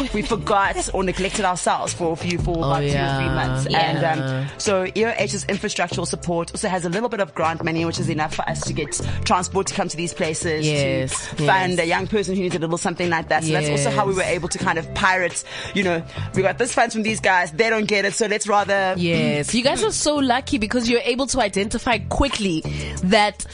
we 0.14 0.22
forgot 0.22 0.88
or 0.94 1.04
neglected 1.04 1.44
ourselves 1.44 1.92
for 1.92 2.12
a 2.12 2.16
few, 2.16 2.38
for 2.38 2.56
about 2.56 2.80
two 2.80 2.86
or 2.86 3.16
three 3.16 3.28
months. 3.28 3.66
Yeah. 3.68 3.78
And 3.78 4.20
um, 4.20 4.46
so 4.58 4.86
EOH's 4.86 5.44
infrastructural 5.46 6.06
support 6.06 6.50
also 6.52 6.68
has 6.68 6.84
a 6.86 6.88
little 6.88 7.08
bit 7.10 7.20
of 7.20 7.34
grant 7.34 7.62
money, 7.62 7.84
which 7.84 8.00
is 8.00 8.08
enough 8.08 8.34
for 8.34 8.42
us 8.48 8.62
to 8.62 8.72
get 8.72 8.92
transport 9.24 9.66
to 9.66 9.74
come 9.74 9.88
to 9.88 9.96
these 9.96 10.14
places, 10.14 10.66
Yes, 10.66 11.12
to 11.30 11.44
fund 11.46 11.72
yes. 11.72 11.80
a 11.80 11.86
young 11.86 12.06
person 12.06 12.34
who 12.36 12.42
needs 12.42 12.54
a 12.54 12.58
little 12.58 12.78
something 12.78 13.10
like 13.10 13.28
that. 13.28 13.44
So 13.44 13.52
that's 13.52 13.68
also 13.68 13.90
how 13.90 14.06
we 14.06 14.13
were 14.14 14.22
able 14.22 14.48
to 14.48 14.58
kind 14.58 14.78
of 14.78 14.92
pirate, 14.94 15.44
you 15.74 15.82
know, 15.82 16.04
we 16.34 16.42
got 16.42 16.58
this 16.58 16.72
funds 16.74 16.94
from 16.94 17.02
these 17.02 17.20
guys, 17.20 17.52
they 17.52 17.70
don't 17.70 17.86
get 17.86 18.04
it, 18.04 18.14
so 18.14 18.26
let's 18.26 18.46
rather 18.46 18.94
Yes, 18.96 19.54
you 19.54 19.62
guys 19.62 19.82
are 19.82 19.92
so 19.92 20.16
lucky 20.16 20.58
because 20.58 20.88
you're 20.88 21.00
able 21.04 21.26
to 21.28 21.40
identify 21.40 21.98
quickly 21.98 22.60
that 23.04 23.46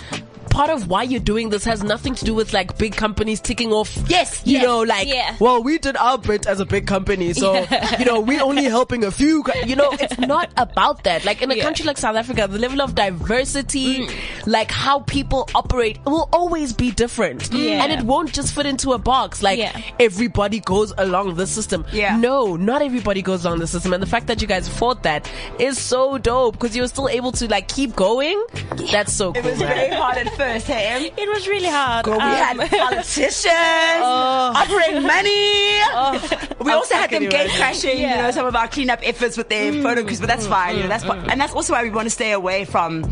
part 0.50 0.70
of 0.70 0.88
why 0.88 1.02
you're 1.04 1.20
doing 1.20 1.48
this 1.50 1.64
has 1.64 1.82
nothing 1.82 2.14
to 2.16 2.24
do 2.24 2.34
with 2.34 2.52
like 2.52 2.76
big 2.78 2.94
companies 2.96 3.40
ticking 3.40 3.72
off. 3.72 3.96
Yes, 4.08 4.42
you 4.44 4.58
yeah, 4.58 4.62
know, 4.64 4.80
like 4.82 5.08
yeah. 5.08 5.36
well, 5.40 5.62
we 5.62 5.78
did 5.78 5.96
our 5.96 6.18
bit 6.18 6.46
as 6.46 6.60
a 6.60 6.66
big 6.66 6.86
company, 6.86 7.32
so 7.32 7.66
you 7.98 8.04
know, 8.04 8.20
we're 8.20 8.42
only 8.42 8.64
helping 8.78 9.04
a 9.04 9.10
few. 9.10 9.44
You 9.64 9.76
know, 9.76 9.90
it's 9.92 10.18
not 10.18 10.50
about 10.56 11.04
that. 11.04 11.24
Like 11.24 11.40
in 11.42 11.50
a 11.50 11.54
Yeah. 11.54 11.62
country 11.64 11.84
like 11.86 11.98
South 11.98 12.16
Africa, 12.16 12.46
the 12.48 12.58
level 12.58 12.82
of 12.82 12.94
diversity, 12.94 14.06
mm. 14.06 14.46
like 14.46 14.70
how 14.70 15.00
people 15.00 15.48
operate, 15.54 15.98
will 16.04 16.28
always 16.32 16.72
be 16.72 16.90
different, 16.90 17.52
Yeah. 17.52 17.82
and 17.84 17.92
it 17.92 18.02
won't 18.04 18.32
just 18.32 18.54
fit 18.54 18.66
into 18.66 18.92
a 18.92 18.98
box. 18.98 19.42
Like 19.42 19.58
Yeah. 19.58 19.78
everybody 19.98 20.60
goes 20.60 20.92
along 20.98 21.34
the 21.36 21.46
system. 21.46 21.84
Yeah. 21.92 22.16
No, 22.16 22.56
not 22.56 22.82
everybody 22.82 23.22
goes 23.22 23.44
along 23.44 23.60
the 23.60 23.66
system. 23.66 23.92
And 23.92 24.02
the 24.02 24.06
fact 24.06 24.26
that 24.26 24.42
you 24.42 24.48
guys 24.48 24.68
fought 24.68 25.02
that 25.04 25.30
is 25.58 25.78
so 25.78 26.18
dope 26.18 26.54
because 26.58 26.74
you 26.76 26.82
were 26.82 26.88
still 26.88 27.08
able 27.08 27.32
to 27.32 27.48
like 27.48 27.68
keep 27.68 27.94
going. 27.96 28.42
That's 28.90 29.12
so 29.12 29.32
cool. 29.32 29.44
It 29.44 29.50
was 29.50 29.60
man. 29.60 29.68
very 29.76 29.94
hard 29.94 30.18
at 30.18 30.36
first, 30.40 30.66
hey? 30.68 31.12
It 31.16 31.28
was 31.28 31.46
really 31.46 31.68
hard. 31.68 32.06
we 32.06 32.12
Um, 32.12 32.20
had 32.20 32.56
politicians 32.70 34.00
oh. 34.00 34.52
offering 34.56 35.02
money. 35.02 35.84
Oh. 35.92 36.56
we 36.64 36.72
also 36.72 36.94
had 36.94 37.10
them 37.10 37.24
fucking 37.24 37.28
gate 37.28 37.50
imagine. 37.50 37.56
crashing, 37.58 37.98
you 38.00 38.06
know, 38.08 38.30
some 38.30 38.46
of 38.46 38.56
our 38.56 38.66
cleanup 38.66 39.00
efforts 39.02 39.36
with 39.36 39.50
their 39.50 39.70
mm. 39.70 39.82
photo 39.82 40.02
crews, 40.02 40.18
but 40.18 40.28
that's 40.28 40.46
fine. 40.46 40.76
You 40.76 40.82
know, 40.84 40.88
that's 40.88 41.04
mm, 41.04 41.08
fine. 41.08 41.22
Mm. 41.24 41.32
and 41.32 41.40
that's 41.40 41.52
also 41.52 41.74
why 41.74 41.82
we 41.82 41.90
want 41.90 42.06
to 42.06 42.10
stay 42.10 42.32
away 42.32 42.64
from. 42.64 43.04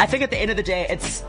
I 0.00 0.06
think 0.06 0.24
at 0.24 0.30
the 0.30 0.38
end 0.38 0.50
of 0.50 0.56
the 0.56 0.62
day, 0.64 0.86
it's. 0.90 1.22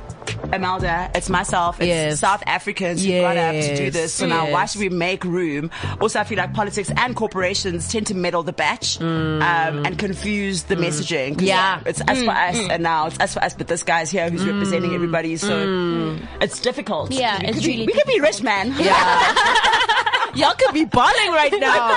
Imelda, 0.53 1.11
it's 1.13 1.29
myself, 1.29 1.79
it's 1.79 1.87
Yes. 1.87 2.19
South 2.19 2.41
Africans 2.47 3.03
who 3.03 3.11
got 3.21 3.37
up 3.37 3.53
to 3.53 3.75
do 3.75 3.91
this. 3.91 4.13
So 4.13 4.25
now, 4.25 4.49
why 4.51 4.65
should 4.65 4.81
we 4.81 4.89
make 4.89 5.23
room? 5.23 5.69
Also, 5.99 6.19
I 6.19 6.23
feel 6.23 6.37
like 6.37 6.53
politics 6.53 6.91
and 6.95 7.15
corporations 7.15 7.91
tend 7.91 8.07
to 8.07 8.15
meddle 8.15 8.43
the 8.43 8.53
batch 8.53 8.99
um, 9.01 9.41
and 9.41 9.97
confuse 9.97 10.63
the 10.63 10.75
messaging. 10.75 11.35
Mm. 11.35 11.41
Yeah. 11.41 11.81
it's 11.85 12.01
us 12.01 12.21
for 12.23 12.31
us, 12.31 12.57
and 12.69 12.81
now 12.83 13.07
it's 13.07 13.19
us 13.19 13.33
for 13.33 13.43
us. 13.43 13.53
But 13.55 13.67
this 13.67 13.83
guy's 13.83 14.09
here 14.09 14.29
who's 14.29 14.45
representing 14.45 14.93
everybody, 14.93 15.35
so 15.37 15.49
Mm. 15.67 16.27
it's 16.41 16.59
difficult. 16.61 17.11
Yeah, 17.11 17.39
it's 17.41 17.61
be- 17.61 17.67
really 17.67 17.85
we 17.87 17.93
could 17.93 18.07
be 18.07 18.19
rich, 18.21 18.41
man. 18.41 18.73
Y'all 20.37 20.53
could 20.53 20.73
be 20.73 20.85
balling 20.85 21.31
right 21.31 21.51
oh 21.53 21.57
now. 21.57 21.89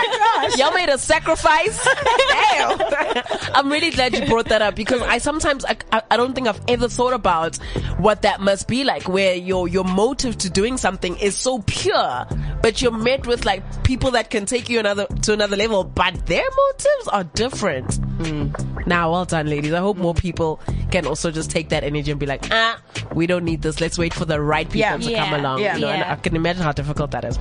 gosh. 0.43 0.57
Y'all 0.59 0.73
made 0.73 0.89
a 0.89 0.99
sacrifice. 0.99 1.87
Damn. 2.29 3.23
I'm 3.55 3.71
really 3.71 3.91
glad 3.91 4.15
you 4.17 4.27
brought 4.27 4.47
that 4.49 4.63
up 4.63 4.75
because 4.75 5.03
I 5.03 5.19
sometimes 5.19 5.65
I, 5.65 5.77
I, 5.93 6.03
I 6.11 6.17
don't 6.17 6.35
think 6.35 6.49
I've 6.49 6.61
ever 6.69 6.89
thought 6.89 7.13
about 7.13 7.57
what 7.99 8.23
that 8.23 8.41
must 8.41 8.67
be 8.69 8.85
like, 8.85 9.09
where 9.09 9.35
your 9.35 9.69
your 9.69 9.85
motive 9.85 10.39
to 10.39 10.51
doing 10.51 10.77
something 10.77 11.17
is 11.19 11.37
so 11.37 11.61
pure, 11.67 12.27
but 12.63 12.81
you're 12.81 12.93
met 12.93 13.27
with 13.27 13.45
like 13.45 13.85
people 13.85 14.13
that 14.13 14.31
can 14.31 14.47
take 14.47 14.69
you 14.69 14.79
another 14.81 15.07
to 15.23 15.33
another 15.33 15.57
level, 15.57 15.85
but 15.85 16.27
their 16.27 16.45
motives 16.57 17.09
are 17.09 17.25
different. 17.25 17.99
Now, 18.87 19.13
well 19.13 19.25
done, 19.25 19.47
ladies. 19.49 19.73
I 19.73 19.79
hope 19.81 19.97
more 19.97 20.15
people 20.15 20.61
can 20.91 21.07
also 21.07 21.31
just 21.31 21.51
take 21.51 21.69
that 21.71 21.85
energy 21.85 22.11
and 22.11 22.21
be 22.21 22.27
like, 22.27 22.47
ah, 22.51 22.81
we 23.15 23.27
don't 23.27 23.45
need 23.45 23.63
this. 23.63 23.81
Let's 23.81 23.99
wait 23.99 24.13
for 24.13 24.25
the 24.25 24.41
right 24.41 24.67
people 24.67 24.81
Yeah. 24.81 24.97
to 24.99 25.11
Yeah. 25.11 25.25
come 25.25 25.41
along. 25.41 25.61
Yeah. 25.61 25.75
You 25.77 25.83
know, 25.83 25.89
and 25.89 26.03
I 26.05 26.17
can 26.17 26.37
imagine 26.37 26.63
how 26.63 26.73
difficult 26.73 27.11
that 27.13 27.25
is. 27.25 27.39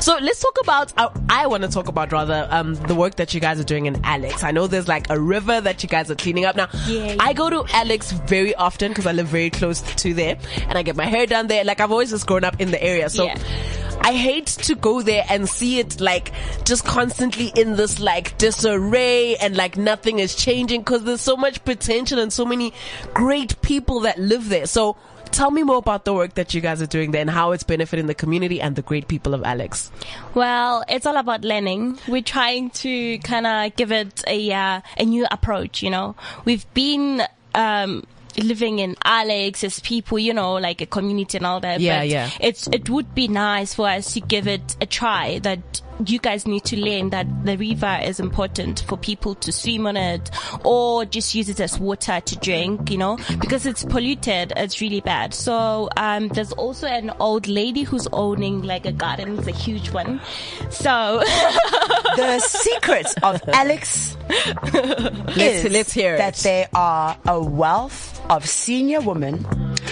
So 0.00 0.16
let's 0.20 0.40
talk 0.40 0.56
about. 0.62 0.92
Uh, 0.96 1.08
I 1.28 1.46
want 1.46 1.62
to 1.64 1.68
talk 1.68 1.88
about 1.88 2.12
rather 2.12 2.46
um, 2.50 2.74
the 2.74 2.94
work 2.94 3.16
that 3.16 3.34
you 3.34 3.40
guys 3.40 3.58
are 3.60 3.64
doing 3.64 3.86
in 3.86 4.00
Alex. 4.04 4.44
I 4.44 4.50
know 4.52 4.66
there's 4.66 4.88
like 4.88 5.10
a 5.10 5.18
river 5.18 5.60
that 5.60 5.82
you 5.82 5.88
guys 5.88 6.10
are 6.10 6.14
cleaning 6.16 6.44
up 6.44 6.56
now. 6.56 6.68
Yeah. 6.86 7.16
I 7.18 7.32
go 7.32 7.50
to 7.50 7.64
Alex 7.74 8.12
very 8.12 8.54
often 8.54 8.90
because 8.92 9.06
I 9.06 9.12
live 9.12 9.26
very 9.26 9.50
close 9.50 9.80
to 9.80 10.14
there, 10.14 10.38
and 10.68 10.78
I 10.78 10.82
get 10.82 10.96
my 10.96 11.06
hair 11.06 11.26
done 11.26 11.48
there. 11.48 11.64
Like 11.64 11.80
I've 11.80 11.90
always 11.92 12.10
just 12.10 12.26
grown 12.26 12.44
up 12.44 12.60
in 12.60 12.70
the 12.70 12.82
area, 12.82 13.08
so. 13.10 13.24
Yeah. 13.24 13.38
I 14.02 14.14
hate 14.14 14.46
to 14.46 14.74
go 14.76 15.02
there 15.02 15.26
and 15.28 15.46
see 15.46 15.78
it 15.78 16.00
like 16.00 16.32
just 16.64 16.86
constantly 16.86 17.52
in 17.54 17.76
this 17.76 18.00
like 18.00 18.38
disarray 18.38 19.36
and 19.36 19.54
like 19.58 19.76
nothing 19.76 20.19
is 20.20 20.34
changing 20.34 20.80
because 20.80 21.04
there's 21.04 21.20
so 21.20 21.36
much 21.36 21.64
potential 21.64 22.18
and 22.18 22.32
so 22.32 22.44
many 22.44 22.72
great 23.14 23.60
people 23.62 24.00
that 24.00 24.18
live 24.18 24.48
there. 24.48 24.66
So 24.66 24.96
tell 25.30 25.50
me 25.50 25.62
more 25.62 25.76
about 25.76 26.04
the 26.04 26.12
work 26.14 26.34
that 26.34 26.54
you 26.54 26.60
guys 26.60 26.82
are 26.82 26.86
doing 26.86 27.10
there 27.12 27.20
and 27.20 27.30
how 27.30 27.52
it's 27.52 27.62
benefiting 27.62 28.06
the 28.06 28.14
community 28.14 28.60
and 28.60 28.76
the 28.76 28.82
great 28.82 29.08
people 29.08 29.34
of 29.34 29.42
Alex. 29.44 29.90
Well, 30.34 30.84
it's 30.88 31.06
all 31.06 31.16
about 31.16 31.42
learning. 31.42 31.98
We're 32.08 32.22
trying 32.22 32.70
to 32.70 33.18
kind 33.18 33.46
of 33.46 33.76
give 33.76 33.92
it 33.92 34.22
a 34.26 34.52
uh, 34.52 34.80
a 34.96 35.04
new 35.04 35.26
approach. 35.30 35.82
You 35.82 35.90
know, 35.90 36.16
we've 36.44 36.66
been 36.74 37.22
um, 37.54 38.04
living 38.38 38.78
in 38.78 38.96
Alex 39.04 39.64
as 39.64 39.80
people, 39.80 40.18
you 40.18 40.34
know, 40.34 40.54
like 40.54 40.80
a 40.80 40.86
community 40.86 41.38
and 41.38 41.46
all 41.46 41.60
that. 41.60 41.80
Yeah, 41.80 42.00
but 42.00 42.08
yeah. 42.08 42.30
It's 42.40 42.66
it 42.68 42.88
would 42.90 43.14
be 43.14 43.28
nice 43.28 43.74
for 43.74 43.88
us 43.88 44.14
to 44.14 44.20
give 44.20 44.46
it 44.46 44.76
a 44.80 44.86
try. 44.86 45.38
That 45.40 45.80
you 46.06 46.18
guys 46.18 46.46
need 46.46 46.64
to 46.64 46.78
learn 46.78 47.10
that 47.10 47.26
the 47.44 47.58
river 47.58 47.98
is 48.02 48.20
important 48.20 48.80
for 48.88 48.96
people 48.96 49.34
to 49.34 49.52
swim 49.52 49.86
on 49.86 49.96
it 49.96 50.30
or 50.64 51.04
just 51.04 51.34
use 51.34 51.50
it 51.50 51.60
as 51.60 51.78
water 51.78 52.20
to 52.20 52.36
drink. 52.36 52.90
You 52.90 52.98
know, 52.98 53.18
because 53.40 53.66
it's 53.66 53.84
polluted. 53.84 54.52
It's 54.56 54.80
really 54.80 55.00
bad. 55.00 55.34
So 55.34 55.88
um, 55.96 56.28
there's 56.28 56.52
also 56.52 56.86
an 56.86 57.10
old 57.20 57.48
lady 57.48 57.82
who's 57.82 58.06
owning 58.12 58.62
like 58.62 58.86
a 58.86 58.92
garden. 58.92 59.38
It's 59.38 59.48
a 59.48 59.52
huge 59.52 59.90
one. 59.90 60.20
So 60.70 61.22
the 62.16 62.40
secret 62.40 63.06
of 63.22 63.40
Alex 63.48 64.09
Let's, 64.30 65.64
let's 65.70 65.92
hear 65.92 66.14
it. 66.14 66.18
that 66.18 66.38
it. 66.38 66.42
they 66.42 66.66
are 66.74 67.16
a 67.26 67.42
wealth 67.42 68.20
of 68.30 68.46
senior 68.48 69.00
women. 69.00 69.44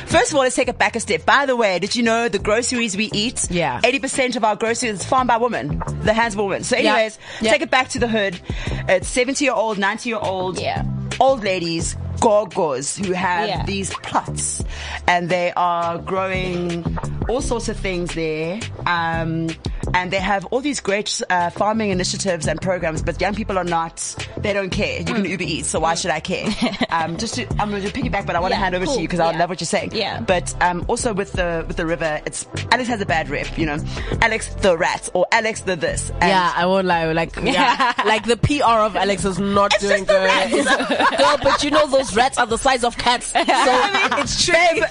First 0.06 0.30
of 0.30 0.36
all, 0.36 0.42
let's 0.42 0.56
take 0.56 0.68
it 0.68 0.78
back 0.78 0.96
a 0.96 1.00
step. 1.00 1.24
By 1.26 1.46
the 1.46 1.56
way, 1.56 1.78
did 1.78 1.94
you 1.96 2.02
know 2.02 2.28
the 2.28 2.38
groceries 2.38 2.96
we 2.96 3.10
eat? 3.12 3.50
Yeah. 3.50 3.80
80% 3.82 4.36
of 4.36 4.44
our 4.44 4.56
groceries 4.56 5.00
is 5.00 5.04
farmed 5.04 5.28
by 5.28 5.36
women. 5.36 5.82
The 6.02 6.12
hands 6.12 6.34
of 6.34 6.40
women. 6.40 6.62
So 6.64 6.76
Yeah. 6.76 6.92
anyways, 6.94 7.18
Yeah. 7.40 7.52
take 7.52 7.62
it 7.62 7.70
back 7.70 7.88
to 7.90 7.98
the 7.98 8.08
hood. 8.08 8.40
It's 8.88 9.08
70 9.08 9.44
year 9.44 9.54
old, 9.54 9.78
90 9.78 10.08
year 10.08 10.18
old, 10.20 10.58
Yeah. 10.58 10.82
Old 11.20 11.42
ladies, 11.44 11.96
gogos 12.18 12.96
who 13.04 13.12
have 13.12 13.48
Yeah. 13.48 13.64
these 13.64 13.90
plots 14.02 14.62
and 15.06 15.28
they 15.28 15.52
are 15.56 15.98
growing 15.98 16.98
all 17.28 17.40
sorts 17.40 17.68
of 17.68 17.76
things 17.76 18.14
there. 18.14 18.58
Um, 18.86 19.48
and 19.94 20.10
they 20.10 20.18
have 20.18 20.44
all 20.46 20.60
these 20.60 20.80
great 20.80 21.22
uh, 21.30 21.48
farming 21.50 21.90
initiatives 21.90 22.46
and 22.46 22.60
programs, 22.60 23.00
but 23.02 23.20
young 23.20 23.34
people 23.34 23.56
are 23.56 23.64
not, 23.64 23.96
they 24.36 24.52
don't 24.52 24.68
care. 24.70 24.98
You 24.98 25.04
can 25.04 25.24
Mm. 25.24 25.28
Uber 25.30 25.44
Eats, 25.44 25.68
so 25.68 25.80
why 25.80 25.94
should 25.94 26.10
I 26.10 26.20
care? 26.20 26.46
um, 26.90 27.16
just 27.16 27.34
to, 27.36 27.46
I'm 27.58 27.70
going 27.70 27.82
to 27.82 27.88
piggyback, 27.90 28.26
but 28.26 28.36
I 28.36 28.40
want 28.40 28.52
to 28.52 28.58
Yeah, 28.58 28.64
hand 28.64 28.74
over 28.74 28.84
cool. 28.84 28.96
to 28.96 29.00
you 29.02 29.08
because 29.08 29.20
I 29.20 29.30
Yeah. 29.32 29.38
love 29.38 29.48
what 29.48 29.60
you're 29.60 29.66
saying. 29.66 29.92
Yeah. 29.94 30.20
But 30.20 30.54
um, 30.62 30.84
also 30.88 31.14
with 31.14 31.32
the 31.32 31.64
with 31.66 31.76
the 31.78 31.86
river, 31.86 32.20
it's 32.26 32.46
Alex 32.70 32.88
has 32.88 33.00
a 33.00 33.06
bad 33.06 33.30
rep, 33.30 33.56
you 33.56 33.64
know. 33.66 33.78
Alex 34.20 34.48
the 34.60 34.76
rat 34.76 35.08
or 35.14 35.26
Alex 35.32 35.62
the 35.62 35.74
this. 35.76 36.10
And 36.20 36.28
yeah, 36.30 36.52
I 36.54 36.66
won't 36.66 36.86
lie. 36.86 37.10
Like, 37.12 37.34
yeah, 37.36 37.94
like 38.04 38.24
the 38.26 38.36
PR 38.36 38.64
of 38.84 38.94
Alex 38.96 39.24
is 39.24 39.38
not 39.38 39.72
It's 39.74 39.82
doing 39.82 40.04
just 40.04 40.08
the 40.08 40.84
good. 40.88 40.97
Girl, 41.16 41.36
but 41.42 41.62
you 41.62 41.70
know 41.70 41.86
those 41.86 42.14
rats 42.16 42.38
are 42.38 42.46
the 42.46 42.58
size 42.58 42.82
of 42.82 42.96
cats, 42.98 43.26
so 43.26 43.38
it's 43.44 44.44
tricky. 44.44 44.82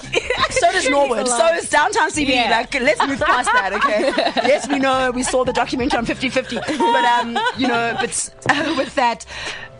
so 0.50 0.72
does 0.72 0.88
Norwood. 0.88 1.28
So 1.28 1.46
is 1.54 1.68
downtown 1.68 2.10
CBD. 2.10 2.28
Yeah. 2.30 2.50
Like, 2.50 2.74
let's 2.80 3.06
move 3.06 3.20
past 3.20 3.50
that, 3.52 3.72
okay? 3.74 4.12
yes, 4.48 4.68
we 4.68 4.78
know 4.78 5.10
we 5.10 5.22
saw 5.22 5.44
the 5.44 5.52
documentary 5.52 5.98
on 5.98 6.06
50-50, 6.06 6.78
but 6.78 7.04
um, 7.04 7.38
you 7.58 7.68
know, 7.68 7.96
but 8.00 8.30
uh, 8.48 8.74
with 8.76 8.94
that. 8.94 9.26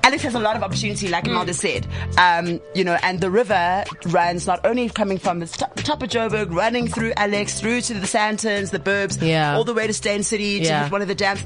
Alex 0.08 0.22
has 0.22 0.34
a 0.34 0.38
lot 0.38 0.56
of 0.56 0.62
opportunity, 0.62 1.06
like 1.08 1.26
Emelda 1.26 1.52
said. 1.52 1.86
Um, 2.16 2.62
you 2.74 2.82
know, 2.82 2.96
and 3.02 3.20
the 3.20 3.30
river 3.30 3.84
runs 4.06 4.46
not 4.46 4.64
only 4.64 4.88
coming 4.88 5.18
from 5.18 5.40
the 5.40 5.46
top, 5.46 5.74
top 5.76 6.02
of 6.02 6.08
Joburg, 6.08 6.50
running 6.50 6.88
through 6.88 7.12
Alex, 7.18 7.60
through 7.60 7.82
to 7.82 7.92
the 7.92 8.06
Sandtons, 8.06 8.70
the 8.70 8.78
Burbs, 8.78 9.20
Yeah. 9.20 9.54
all 9.54 9.64
the 9.64 9.74
way 9.74 9.86
to 9.86 9.92
Steyn 9.92 10.22
City, 10.22 10.60
to 10.60 10.64
Yeah. 10.64 10.88
one 10.88 11.02
of 11.02 11.08
the 11.08 11.14
dams. 11.14 11.40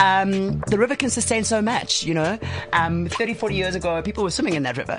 Um, 0.00 0.58
the 0.66 0.76
river 0.78 0.96
can 0.96 1.10
sustain 1.10 1.44
so 1.44 1.62
much, 1.62 2.02
you 2.02 2.12
know. 2.12 2.40
Um, 2.72 3.06
30, 3.06 3.34
40 3.34 3.54
years 3.54 3.76
ago, 3.76 4.02
people 4.02 4.24
were 4.24 4.32
swimming 4.32 4.54
in 4.54 4.64
that 4.64 4.76
river. 4.76 4.98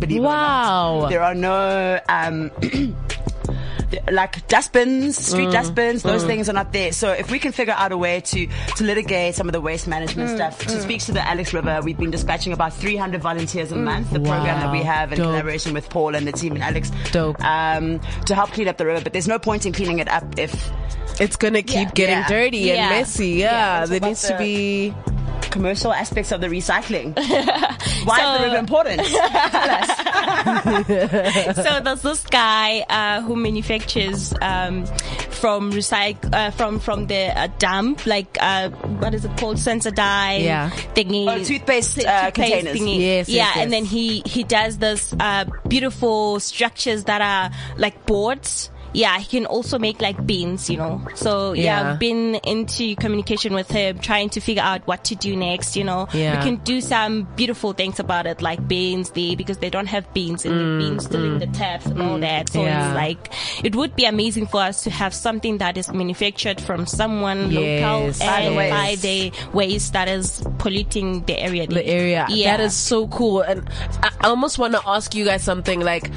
Believe 0.00 0.22
Wow. 0.24 1.02
not. 1.02 1.10
There 1.10 1.22
are 1.22 1.36
no, 1.36 2.00
um, 2.08 2.50
like 4.10 4.46
dustbins, 4.48 5.16
street 5.16 5.48
mm. 5.48 5.52
dustbins, 5.52 6.02
those 6.02 6.24
mm. 6.24 6.26
things 6.26 6.48
are 6.48 6.52
not 6.52 6.72
there. 6.72 6.92
So 6.92 7.12
if 7.12 7.30
we 7.30 7.38
can 7.38 7.52
figure 7.52 7.74
out 7.76 7.92
a 7.92 7.96
way 7.96 8.20
to, 8.20 8.46
to 8.76 8.84
litigate 8.84 9.34
some 9.34 9.48
of 9.48 9.52
the 9.52 9.60
waste 9.60 9.86
management 9.86 10.30
mm. 10.30 10.36
stuff, 10.36 10.58
to 10.66 10.80
speak 10.80 11.02
to 11.02 11.12
the 11.12 11.26
Alex 11.26 11.52
River, 11.52 11.80
we've 11.82 11.98
been 11.98 12.10
dispatching 12.10 12.52
about 12.52 12.74
300 12.74 13.20
volunteers 13.20 13.72
a 13.72 13.76
month, 13.76 14.10
the 14.10 14.20
program 14.20 14.60
that 14.60 14.72
we 14.72 14.82
have 14.82 15.12
in 15.12 15.18
Dope. 15.18 15.26
collaboration 15.28 15.72
with 15.74 15.88
Paul 15.88 16.14
and 16.14 16.26
the 16.26 16.32
team 16.32 16.56
in 16.56 16.62
Alex, 16.62 16.90
um, 17.40 18.00
to 18.26 18.34
help 18.34 18.50
clean 18.50 18.68
up 18.68 18.76
the 18.76 18.86
river. 18.86 19.02
But 19.02 19.12
there's 19.12 19.28
no 19.28 19.38
point 19.38 19.66
in 19.66 19.72
cleaning 19.72 19.98
it 19.98 20.08
up 20.08 20.38
if 20.38 20.70
It's 21.20 21.36
gonna 21.36 21.62
keep 21.62 21.88
Yeah. 21.88 21.94
getting 21.94 22.18
Yeah. 22.18 22.28
dirty 22.28 22.70
and 22.70 22.90
messy. 22.90 23.28
Yeah, 23.30 23.86
there 23.86 24.00
needs 24.00 24.22
to 24.28 24.38
be. 24.38 24.94
Commercial 25.50 25.92
aspects 25.92 26.32
of 26.32 26.40
the 26.40 26.46
recycling. 26.48 27.14
Why 28.06 28.16
is 28.18 28.22
So- 28.22 28.38
the 28.38 28.44
river 28.44 28.56
important? 28.56 29.00
Tell 29.06 29.70
us. 29.70 31.56
so 31.56 31.80
there's 31.80 32.02
this 32.02 32.24
guy 32.26 32.84
uh, 32.88 33.20
who 33.22 33.36
manufactures 33.36 34.32
um, 34.42 34.84
from 35.30 35.72
recycle 35.72 36.32
uh, 36.34 36.50
from 36.50 36.78
from 36.78 37.06
the 37.06 37.26
uh, 37.38 37.48
dump, 37.58 38.06
like 38.06 38.36
uh, 38.40 38.70
what 38.70 39.14
is 39.14 39.24
it 39.24 39.36
called, 39.36 39.56
Sensodyne 39.56 40.42
Yeah. 40.42 40.70
thingy, 40.94 41.26
Oh, 41.28 41.42
toothpaste, 41.44 42.04
uh, 42.04 42.30
containers. 42.30 42.76
thingy. 42.76 42.98
Yes, 43.00 43.28
yeah, 43.28 43.44
yes, 43.44 43.56
and 43.58 43.72
then 43.72 43.84
he 43.84 44.22
he 44.26 44.44
does 44.44 44.78
this 44.78 45.14
uh, 45.18 45.44
beautiful 45.68 46.40
structures 46.40 47.04
that 47.04 47.20
are 47.22 47.50
like 47.78 48.06
boards. 48.06 48.70
Yeah, 48.98 49.18
he 49.18 49.26
can 49.26 49.46
also 49.46 49.78
make 49.78 50.00
like 50.02 50.18
beans, 50.26 50.68
you 50.68 50.76
know. 50.76 51.00
So 51.14 51.52
yeah, 51.52 51.62
Yeah. 51.68 51.92
I've 51.92 51.98
been 52.00 52.34
into 52.54 52.96
communication 52.96 53.54
with 53.54 53.70
him, 53.70 53.98
trying 54.00 54.28
to 54.30 54.40
figure 54.40 54.62
out 54.70 54.80
what 54.90 55.04
to 55.04 55.14
do 55.14 55.36
next. 55.36 55.76
You 55.76 55.84
know, 55.84 56.08
Yeah. 56.12 56.36
we 56.38 56.42
can 56.50 56.56
do 56.64 56.80
some 56.80 57.12
beautiful 57.36 57.72
things 57.74 58.00
about 58.00 58.26
it, 58.26 58.42
like 58.42 58.60
beans 58.66 59.10
there 59.10 59.36
because 59.36 59.58
they 59.58 59.70
don't 59.70 59.86
have 59.86 60.04
beans 60.14 60.44
and 60.44 60.54
the 60.58 60.68
beans 60.84 61.04
still 61.04 61.24
in 61.24 61.38
the 61.38 61.46
taps 61.58 61.86
and 61.86 62.02
all 62.02 62.18
that. 62.18 62.50
So 62.52 62.58
Mm, 62.60 62.64
Yeah. 62.66 62.88
it's 62.88 62.96
like 63.04 63.22
it 63.62 63.76
would 63.76 63.94
be 63.94 64.04
amazing 64.04 64.46
for 64.48 64.60
us 64.62 64.82
to 64.84 64.90
have 64.90 65.14
something 65.14 65.58
that 65.58 65.76
is 65.78 65.92
manufactured 65.92 66.60
from 66.60 66.86
someone 66.86 67.50
Yes. 67.52 68.18
local 68.18 68.26
By 68.26 68.40
the 68.42 68.46
and 68.48 68.56
waste. 68.56 68.74
by 68.80 68.90
the 69.08 69.18
waste 69.52 69.92
that 69.92 70.08
is 70.08 70.42
polluting 70.58 71.22
the 71.30 71.38
area. 71.38 71.66
the 71.68 71.86
area. 71.86 72.26
Yeah. 72.28 72.56
That 72.56 72.64
is 72.64 72.74
so 72.74 73.06
cool. 73.08 73.40
And 73.42 73.68
I 74.02 74.08
I 74.20 74.26
almost 74.30 74.58
want 74.58 74.74
to 74.74 74.82
ask 74.94 75.14
you 75.14 75.24
guys 75.24 75.42
something 75.44 75.80
like 75.80 76.10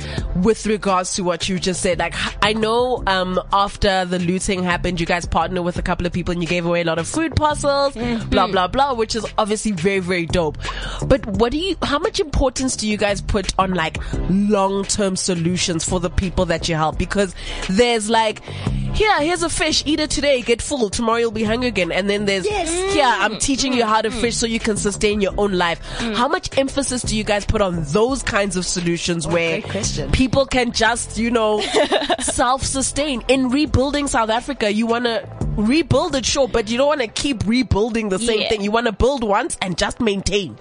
with 0.48 0.66
regards 0.66 1.14
to 1.16 1.24
what 1.24 1.48
you 1.48 1.60
just 1.60 1.82
said. 1.86 2.00
Like, 2.00 2.16
I 2.42 2.54
know, 2.54 2.71
um, 3.08 3.40
after 3.54 4.06
the 4.06 4.20
looting 4.20 4.64
happened, 4.64 5.00
you 5.00 5.06
guys 5.06 5.26
partnered 5.26 5.64
with 5.64 5.78
a 5.78 5.82
couple 5.82 6.06
of 6.06 6.14
people 6.14 6.32
and 6.32 6.42
you 6.42 6.48
gave 6.48 6.66
away 6.66 6.82
a 6.82 6.86
lot 6.86 7.00
of 7.00 7.08
food 7.08 7.36
parcels, 7.36 7.94
Mm-hmm. 7.96 8.30
blah, 8.30 8.48
blah, 8.48 8.68
blah, 8.68 8.94
which 8.94 9.16
is 9.16 9.26
obviously 9.38 9.72
very, 9.72 10.00
very 10.00 10.26
dope. 10.26 10.58
But 11.06 11.26
what 11.26 11.52
do 11.52 11.58
you, 11.58 11.76
how 11.82 12.00
much 12.00 12.20
importance 12.20 12.76
do 12.76 12.88
you 12.88 12.98
guys 12.98 13.22
put 13.22 13.54
on 13.60 13.74
like 13.74 13.98
long-term 14.30 15.16
solutions 15.16 15.84
for 15.84 16.00
the 16.00 16.10
people 16.10 16.46
that 16.48 16.68
you 16.70 16.76
help? 16.76 16.98
Because 16.98 17.36
there's 17.70 18.10
like, 18.10 18.44
here, 18.94 19.20
here's 19.22 19.44
a 19.44 19.50
fish, 19.50 19.84
eat 19.86 20.00
it 20.00 20.10
today, 20.10 20.42
get 20.42 20.62
full, 20.62 20.90
tomorrow 20.90 21.18
you'll 21.18 21.32
be 21.32 21.44
hungry 21.44 21.68
again. 21.70 21.92
And 21.92 22.10
then 22.10 22.26
there's, 22.26 22.46
here, 22.94 23.06
I'm 23.06 23.38
teaching 23.40 23.74
you 23.74 23.86
how 23.86 24.02
to 24.02 24.12
fish 24.12 24.36
so 24.36 24.46
you 24.46 24.60
can 24.60 24.78
sustain 24.78 25.22
your 25.22 25.34
own 25.38 25.54
life. 25.54 25.80
How 26.16 26.28
much 26.28 26.58
emphasis 26.58 27.02
do 27.02 27.16
you 27.16 27.24
guys 27.24 27.46
put 27.46 27.62
on 27.62 27.84
those 27.86 28.22
kinds 28.24 28.56
of 28.58 28.66
solutions 28.66 29.28
where 29.28 29.62
people 30.12 30.46
can 30.46 30.72
just, 30.72 31.18
you 31.18 31.32
know, 31.32 31.62
self-sustain? 32.52 33.24
In 33.30 33.50
rebuilding 33.50 34.08
South 34.08 34.30
Africa, 34.30 34.72
you 34.74 34.86
want 34.86 35.06
to 35.06 35.26
rebuild 35.56 36.16
it, 36.16 36.26
sure, 36.26 36.48
but 36.50 36.70
you 36.70 36.78
don't 36.78 36.88
want 36.88 37.00
to 37.02 37.08
keep 37.08 37.46
rebuilding 37.48 38.10
the 38.10 38.20
same 38.20 38.42
Yeah. 38.42 38.50
thing. 38.50 38.62
You 38.62 38.72
want 38.72 38.88
to 38.88 38.92
build 38.92 39.24
once 39.24 39.58
and 39.62 39.78
just 39.78 40.02
maintain. 40.02 40.58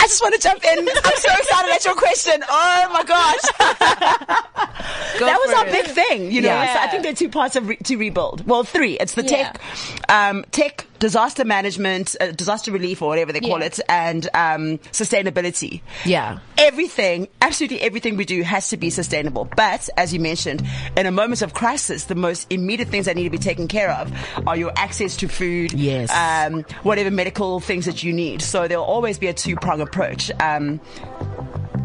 I 0.00 0.06
just 0.06 0.22
want 0.22 0.34
to 0.34 0.40
jump 0.40 0.64
in. 0.64 0.78
I'm 0.88 1.16
so 1.16 1.28
excited 1.38 1.70
at 1.70 1.84
your 1.84 1.94
question. 1.94 2.42
Oh 2.48 2.90
my 2.92 3.04
gosh. 3.04 3.42
Go 5.20 5.26
that 5.26 5.38
was 5.44 5.54
our 5.54 5.66
it. 5.68 5.72
big 5.72 5.86
thing, 5.86 6.32
you 6.32 6.40
know. 6.40 6.48
Yeah. 6.48 6.74
So 6.74 6.80
I 6.80 6.86
think 6.88 7.02
there 7.02 7.12
are 7.12 7.16
two 7.16 7.28
parts 7.28 7.56
of 7.56 7.68
re- 7.68 7.76
to 7.76 7.96
rebuild. 7.96 8.46
Well, 8.46 8.64
three. 8.64 8.98
It's 8.98 9.12
the 9.14 9.22
Yeah. 9.22 9.52
tech, 9.52 9.60
um, 10.08 10.44
tech 10.50 10.86
disaster 11.02 11.44
management, 11.44 12.14
uh, 12.20 12.30
disaster 12.30 12.70
relief, 12.70 13.02
or 13.02 13.08
whatever 13.08 13.32
they 13.32 13.40
call 13.40 13.58
Yeah. 13.58 13.66
it, 13.66 13.80
and 13.88 14.24
um, 14.34 14.78
sustainability. 14.92 15.80
Yeah. 16.04 16.38
Everything, 16.56 17.26
absolutely 17.40 17.80
everything 17.80 18.16
we 18.16 18.24
do 18.24 18.42
has 18.42 18.68
to 18.68 18.76
be 18.76 18.88
sustainable. 18.88 19.48
But 19.56 19.88
as 19.96 20.14
you 20.14 20.20
mentioned, 20.20 20.62
in 20.96 21.06
a 21.06 21.10
moment 21.10 21.42
of 21.42 21.54
crisis, 21.54 22.04
the 22.04 22.14
most 22.14 22.46
immediate 22.50 22.88
things 22.88 23.06
that 23.06 23.16
need 23.16 23.24
to 23.24 23.30
be 23.30 23.38
taken 23.38 23.66
care 23.66 23.90
of 23.90 24.12
are 24.46 24.56
your 24.56 24.72
access 24.76 25.16
to 25.16 25.26
food, 25.28 25.72
Yes. 25.72 26.08
um, 26.12 26.62
whatever 26.84 27.10
medical 27.10 27.58
things 27.58 27.84
that 27.86 28.04
you 28.04 28.12
need. 28.12 28.40
So 28.40 28.68
there'll 28.68 28.84
always 28.84 29.18
be 29.18 29.26
a 29.26 29.34
two 29.34 29.56
prong 29.56 29.80
approach. 29.80 30.30
Um, 30.38 30.80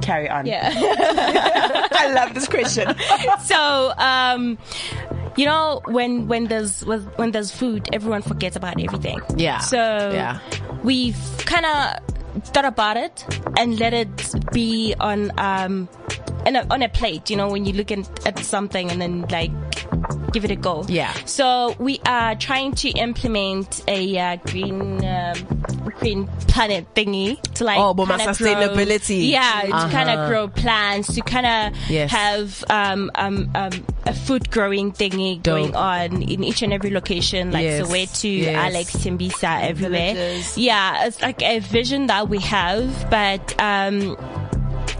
carry 0.03 0.29
on. 0.29 0.45
Yeah. 0.45 0.71
I 1.91 2.13
love 2.13 2.35
this 2.35 2.47
question. 2.47 2.93
so 3.45 3.93
um 3.97 4.59
you 5.37 5.45
know 5.45 5.81
when 5.85 6.27
when 6.27 6.45
there's 6.45 6.81
when 7.15 7.31
there's 7.31 7.51
food 7.51 7.87
everyone 7.93 8.21
forgets 8.21 8.55
about 8.55 8.81
everything 8.81 9.19
Yeah. 9.37 9.59
so 9.59 9.77
Yeah. 10.13 10.39
we've 10.83 11.17
kind 11.45 11.65
of 11.65 12.43
thought 12.53 12.65
about 12.65 12.97
it 12.97 13.25
and 13.57 13.79
let 13.79 13.93
it 13.93 14.09
be 14.51 14.93
on 14.99 15.31
um 15.39 15.87
in 16.45 16.55
a, 16.55 16.65
on 16.69 16.81
a 16.81 16.89
plate 16.89 17.29
you 17.29 17.35
know 17.37 17.49
when 17.49 17.65
you 17.65 17.73
look 17.73 17.91
at, 17.91 18.03
at 18.27 18.39
something 18.39 18.89
and 18.91 19.01
then 19.01 19.21
like 19.29 19.51
give 20.37 20.45
it 20.45 20.51
a 20.51 20.55
go 20.55 20.85
Yeah. 20.87 21.13
so 21.25 21.75
we 21.79 21.99
are 22.05 22.35
trying 22.35 22.73
to 22.83 22.89
implement 22.89 23.81
a 23.87 24.17
uh, 24.19 24.35
green 24.45 25.03
um, 25.03 25.35
green 25.97 26.27
planet 26.47 26.85
thingy 26.93 27.41
to 27.55 27.63
like 27.63 27.79
Oh, 27.79 27.93
but 27.95 28.05
sustainability. 28.21 29.17
grow, 29.31 29.39
yeah 29.39 29.61
to 29.65 29.71
kind 29.95 30.09
Uh-huh. 30.09 30.21
of 30.21 30.29
grow 30.29 30.47
plants 30.47 31.13
to 31.15 31.21
kind 31.21 31.47
of 31.47 31.79
Yes. 31.89 32.11
have 32.11 32.63
um, 32.69 33.09
um, 33.15 33.49
um, 33.55 33.71
a 34.05 34.13
food 34.13 34.51
growing 34.51 34.91
thingy 34.91 35.41
Dope. 35.41 35.55
going 35.55 35.75
on 35.75 36.21
in 36.21 36.43
each 36.43 36.61
and 36.61 36.71
every 36.71 36.91
location, 36.91 37.51
like 37.51 37.63
Yes. 37.63 37.81
Soweto, 37.81 38.29
Yes. 38.29 38.55
Alex, 38.55 38.95
Tembisa, 38.97 39.51
everywhere. 39.63 40.13
Villages. 40.13 40.57
Yeah, 40.57 41.07
it's 41.07 41.19
like 41.21 41.41
a 41.41 41.59
vision 41.59 42.07
that 42.07 42.29
we 42.29 42.39
have, 42.41 43.09
but 43.09 43.41
um, 43.59 44.15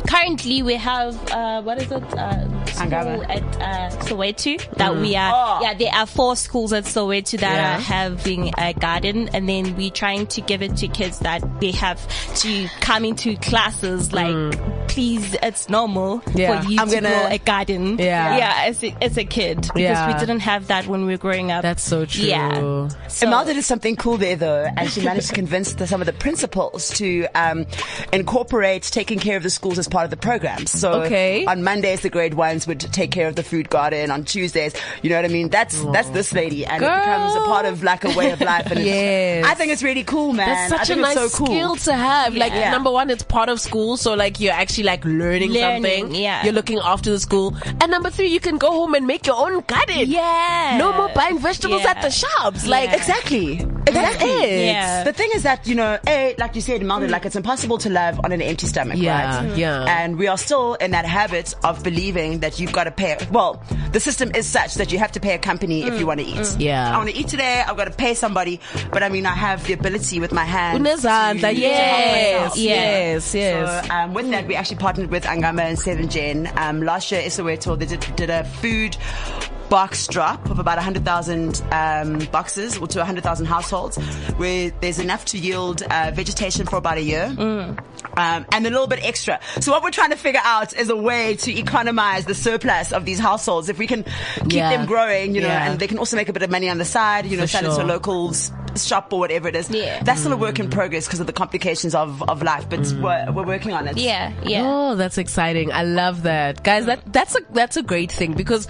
currently 0.08 0.62
we 0.64 0.76
have 0.76 1.16
uh, 1.32 1.62
what 1.62 1.82
is 1.82 1.92
it? 1.92 2.04
Uh, 2.14 2.66
school 2.66 2.88
Angaba. 2.90 3.30
at 3.30 3.44
uh, 3.62 3.96
Soweto 4.06 4.70
that 4.78 4.96
we 4.96 5.16
are. 5.16 5.32
Oh. 5.34 5.60
Yeah, 5.62 5.74
there 5.74 5.92
are 5.94 6.06
four 6.06 6.36
schools 6.36 6.74
at 6.74 6.86
Soweto 6.86 7.40
that 7.40 7.56
Yeah. 7.56 7.78
are 7.78 7.82
having 7.82 8.52
a 8.58 8.74
garden, 8.74 9.30
and 9.34 9.48
then 9.48 9.76
we're 9.76 9.90
trying 9.92 10.28
to 10.28 10.42
give 10.42 10.62
it 10.62 10.78
to 10.78 10.88
kids 10.88 11.20
that 11.20 11.60
they 11.60 11.72
have 11.72 12.00
to 12.38 12.68
come 12.82 13.06
into 13.06 13.36
classes. 13.38 14.14
Like, 14.14 14.58
please, 14.98 15.36
it's 15.44 15.70
normal. 15.70 16.24
Yeah. 16.34 16.60
for 16.62 16.68
you 16.72 16.80
I'm 16.82 16.90
to 16.90 16.96
gonna- 16.96 17.10
grow 17.10 17.28
a 17.30 17.38
garden. 17.38 18.00
Yeah. 18.00 18.36
yeah, 18.36 18.64
as 18.66 18.84
a, 18.84 18.96
as 19.04 19.16
a 19.16 19.24
kid 19.26 19.62
because 19.62 19.80
Yeah. 19.80 20.08
we 20.12 20.20
didn't 20.20 20.40
have 20.40 20.68
that 20.68 20.88
when 20.88 21.06
we 21.06 21.14
were 21.14 21.18
growing 21.20 21.52
up. 21.52 21.62
That's 21.62 21.84
so 21.84 22.06
true. 22.06 22.26
Yeah. 22.26 22.88
So, 23.08 23.28
Emelda 23.28 23.54
did 23.54 23.64
something 23.64 23.96
cool 23.96 24.18
there, 24.18 24.36
though, 24.36 24.66
and 24.76 24.90
she 24.90 25.02
managed 25.02 25.28
to 25.28 25.36
convince 25.36 25.74
the, 25.74 25.86
some 25.86 26.02
of 26.02 26.08
the 26.08 26.14
principals 26.14 26.90
to 26.98 27.28
um, 27.36 27.68
incorporate 28.12 28.84
taking 28.84 29.20
care 29.20 29.38
of 29.38 29.44
the 29.44 29.52
schools 29.52 29.78
as 29.78 29.88
part 29.88 30.04
of 30.06 30.10
the 30.10 30.18
programs. 30.18 30.72
So 30.72 31.04
Okay. 31.04 31.46
on 31.46 31.64
Mondays, 31.64 32.02
the 32.02 32.10
grade 32.10 32.34
ones 32.34 32.66
would 32.66 32.80
take 32.80 33.12
care 33.12 33.28
of 33.28 33.36
the 33.36 33.44
food 33.44 33.70
garden. 33.70 34.10
On 34.10 34.24
Tuesdays, 34.24 34.74
you 35.04 35.12
know 35.12 35.16
what 35.18 35.26
I 35.26 35.28
mean? 35.28 35.50
That's 35.50 35.80
that's 35.94 36.10
this 36.10 36.34
lady, 36.34 36.66
and 36.66 36.80
Girl. 36.80 36.90
it 36.92 37.00
becomes 37.02 37.36
a 37.36 37.40
part 37.42 37.66
of 37.68 37.84
like 37.84 38.04
a 38.04 38.12
way 38.18 38.32
of 38.32 38.42
life. 38.42 38.66
And 38.72 38.80
it's- 38.80 38.88
Yes. 38.88 39.46
I 39.46 39.54
think 39.54 39.72
it's 39.72 39.84
really 39.84 40.04
cool, 40.04 40.34
man. 40.34 40.48
That's 40.48 40.72
I 40.74 40.78
such 40.78 40.90
a 40.90 40.94
think 40.94 41.02
nice 41.02 41.18
it's 41.18 41.34
so 41.34 41.38
cool. 41.46 41.48
skill 41.48 41.76
to 41.76 41.94
have. 41.94 42.36
Like 42.36 42.54
Yeah. 42.54 42.72
number 42.72 42.90
one, 42.92 43.12
it's 43.12 43.22
part 43.24 43.50
of 43.50 43.60
school, 43.62 43.96
so 43.98 44.16
like 44.16 44.40
you're 44.40 44.54
actually 44.54 44.86
like 44.88 45.06
learning, 45.06 45.52
Learning, 45.52 45.84
something. 45.84 46.16
yeah. 46.16 46.44
You're 46.44 46.54
looking 46.54 46.80
after 46.80 47.12
the 47.12 47.20
school. 47.20 47.56
And 47.82 47.92
number 47.92 48.10
three, 48.10 48.28
you 48.28 48.40
can 48.40 48.58
go 48.58 48.72
home 48.72 48.96
and 48.96 49.06
make 49.06 49.28
your 49.28 49.36
own 49.38 49.62
garden. 49.68 50.10
yeah. 50.10 50.78
No 50.80 50.94
more 50.94 51.10
buying 51.14 51.38
vegetables 51.40 51.84
Yeah. 51.84 51.92
at 51.92 52.02
the 52.02 52.10
shops. 52.10 52.66
Like 52.66 52.90
Yeah. 52.90 52.96
Exactly. 52.96 53.56
That's 53.58 53.90
Exactly. 53.90 54.30
it. 54.30 54.66
Yeah. 54.66 55.04
The 55.04 55.14
thing 55.14 55.30
is 55.34 55.44
that, 55.44 55.66
you 55.68 55.76
know, 55.76 55.98
A, 56.08 56.36
like 56.38 56.56
you 56.56 56.62
said, 56.62 56.82
Emelda, 56.82 57.08
like 57.08 57.26
it's 57.26 57.36
impossible 57.38 57.78
to 57.80 57.90
love 57.90 58.20
on 58.24 58.32
an 58.34 58.42
empty 58.42 58.68
stomach, 58.68 58.98
Yeah, 59.00 59.38
right? 59.38 59.46
Mm-hmm. 59.48 59.60
yeah. 59.60 59.84
And 60.04 60.18
we 60.18 60.28
are 60.28 60.38
still 60.38 60.74
in 60.76 60.92
that 60.92 61.06
habit 61.06 61.56
of 61.64 61.84
believing 61.84 62.40
that 62.40 62.60
you've 62.60 62.74
got 62.74 62.84
to 62.86 62.92
pay. 62.92 63.16
Well, 63.32 63.62
the 63.94 64.00
system 64.02 64.32
is 64.36 64.46
such 64.46 64.76
that 64.76 64.92
you 64.92 65.00
have 65.00 65.14
to 65.14 65.20
pay 65.22 65.34
a 65.36 65.38
company 65.40 65.84
if 65.84 65.94
you 66.00 66.04
mm. 66.06 66.08
want 66.08 66.20
to 66.20 66.26
eat. 66.26 66.36
Mm. 66.36 66.60
Yeah. 66.60 66.94
I 66.94 66.98
want 66.98 67.10
to 67.10 67.16
eat 67.16 67.28
today, 67.30 67.64
I've 67.66 67.78
got 67.78 67.86
to 67.86 67.92
pay 67.92 68.14
somebody, 68.14 68.60
but 68.92 69.04
I 69.04 69.10
mean, 69.10 69.26
I 69.26 69.34
have 69.34 69.66
the 69.66 69.74
ability 69.74 70.20
with 70.20 70.32
my 70.34 70.44
hands. 70.44 70.80
Unezandla, 70.80 71.34
to- 71.42 71.54
to 71.54 71.56
yes, 71.56 72.58
yes, 72.58 73.34
yes. 73.36 73.88
So, 73.88 73.94
um, 73.94 74.14
with 74.14 74.30
that, 74.32 74.48
we 74.48 74.56
actually 74.56 74.77
partnered 74.78 75.10
with 75.12 75.24
Angama 75.24 75.62
and 75.62 75.78
Seven 75.80 76.10
Gen. 76.10 76.52
Um, 76.56 76.82
last 76.82 77.12
year, 77.12 77.22
Isoweto, 77.22 77.78
they 77.78 77.86
did, 77.86 78.00
did 78.16 78.30
a 78.30 78.44
food 78.44 78.98
box 79.70 80.08
drop 80.08 80.50
of 80.50 80.60
about 80.60 80.78
100,000 80.78 81.62
um, 81.74 82.20
boxes 82.32 82.78
or 82.78 82.88
to 82.88 83.00
100,000 83.00 83.46
households 83.46 83.98
where 84.38 84.72
there's 84.80 84.98
enough 84.98 85.26
to 85.26 85.38
yield 85.38 85.82
uh, 85.84 86.10
vegetation 86.14 86.66
for 86.66 86.78
about 86.78 86.98
a 86.98 87.02
year. 87.02 87.28
Mm. 87.36 87.78
Um, 88.16 88.46
and 88.52 88.66
a 88.66 88.70
little 88.70 88.88
bit 88.88 89.04
extra. 89.04 89.40
So 89.60 89.72
what 89.72 89.84
we're 89.84 89.92
trying 89.92 90.12
to 90.12 90.16
figure 90.16 90.40
out 90.44 90.74
is 90.76 90.90
a 90.90 90.96
way 90.96 91.36
to 91.36 91.52
economize 91.52 92.26
the 92.26 92.34
surplus 92.34 92.92
of 92.94 93.04
these 93.06 93.20
households. 93.20 93.68
If 93.70 93.78
we 93.78 93.88
can 93.88 94.06
keep 94.44 94.54
Yeah. 94.54 94.70
them 94.76 94.86
growing, 94.88 95.36
you 95.36 95.42
know, 95.42 95.48
Yeah. 95.48 95.70
and 95.72 95.80
they 95.80 95.88
can 95.88 96.00
also 96.00 96.16
make 96.16 96.30
a 96.30 96.34
bit 96.34 96.42
of 96.44 96.50
money 96.50 96.70
on 96.70 96.78
the 96.78 96.86
side, 96.86 97.26
you 97.26 97.36
know, 97.38 97.44
For 97.44 97.48
sell 97.48 97.66
it 97.66 97.70
to 97.70 97.76
sure. 97.76 97.84
A 98.68 98.72
local 98.72 98.76
s- 98.76 98.86
shop 98.86 99.12
or 99.14 99.20
whatever 99.20 99.48
it 99.48 99.56
is. 99.56 99.70
Yeah. 99.70 100.02
That's 100.04 100.20
still 100.22 100.34
a 100.34 100.38
work 100.38 100.60
in 100.60 100.70
progress 100.70 101.06
because 101.08 101.20
of 101.20 101.28
the 101.28 101.34
complications 101.34 101.96
of, 101.96 102.22
of 102.30 102.42
life, 102.44 102.70
but 102.70 102.80
Mm. 102.82 103.02
we're, 103.02 103.32
we're 103.34 103.48
working 103.48 103.74
on 103.74 103.88
it. 103.88 103.98
Yeah, 103.98 104.32
yeah. 104.44 104.62
Oh, 104.64 104.96
that's 104.96 105.18
exciting. 105.18 105.72
I 105.72 105.84
love 105.84 106.24
that. 106.24 106.64
Guys, 106.64 106.86
that, 106.86 107.02
that's 107.12 107.36
a, 107.36 107.40
that's 107.52 107.78
a 107.78 107.84
great 107.84 108.12
thing 108.12 108.34
because 108.34 108.68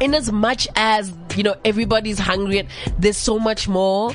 in 0.00 0.14
as 0.14 0.32
much 0.32 0.66
as, 0.76 1.12
you 1.36 1.42
know, 1.42 1.54
everybody's 1.64 2.18
hungry, 2.18 2.58
and 2.58 2.68
there's 2.98 3.16
so 3.16 3.38
much 3.38 3.68
more 3.68 4.12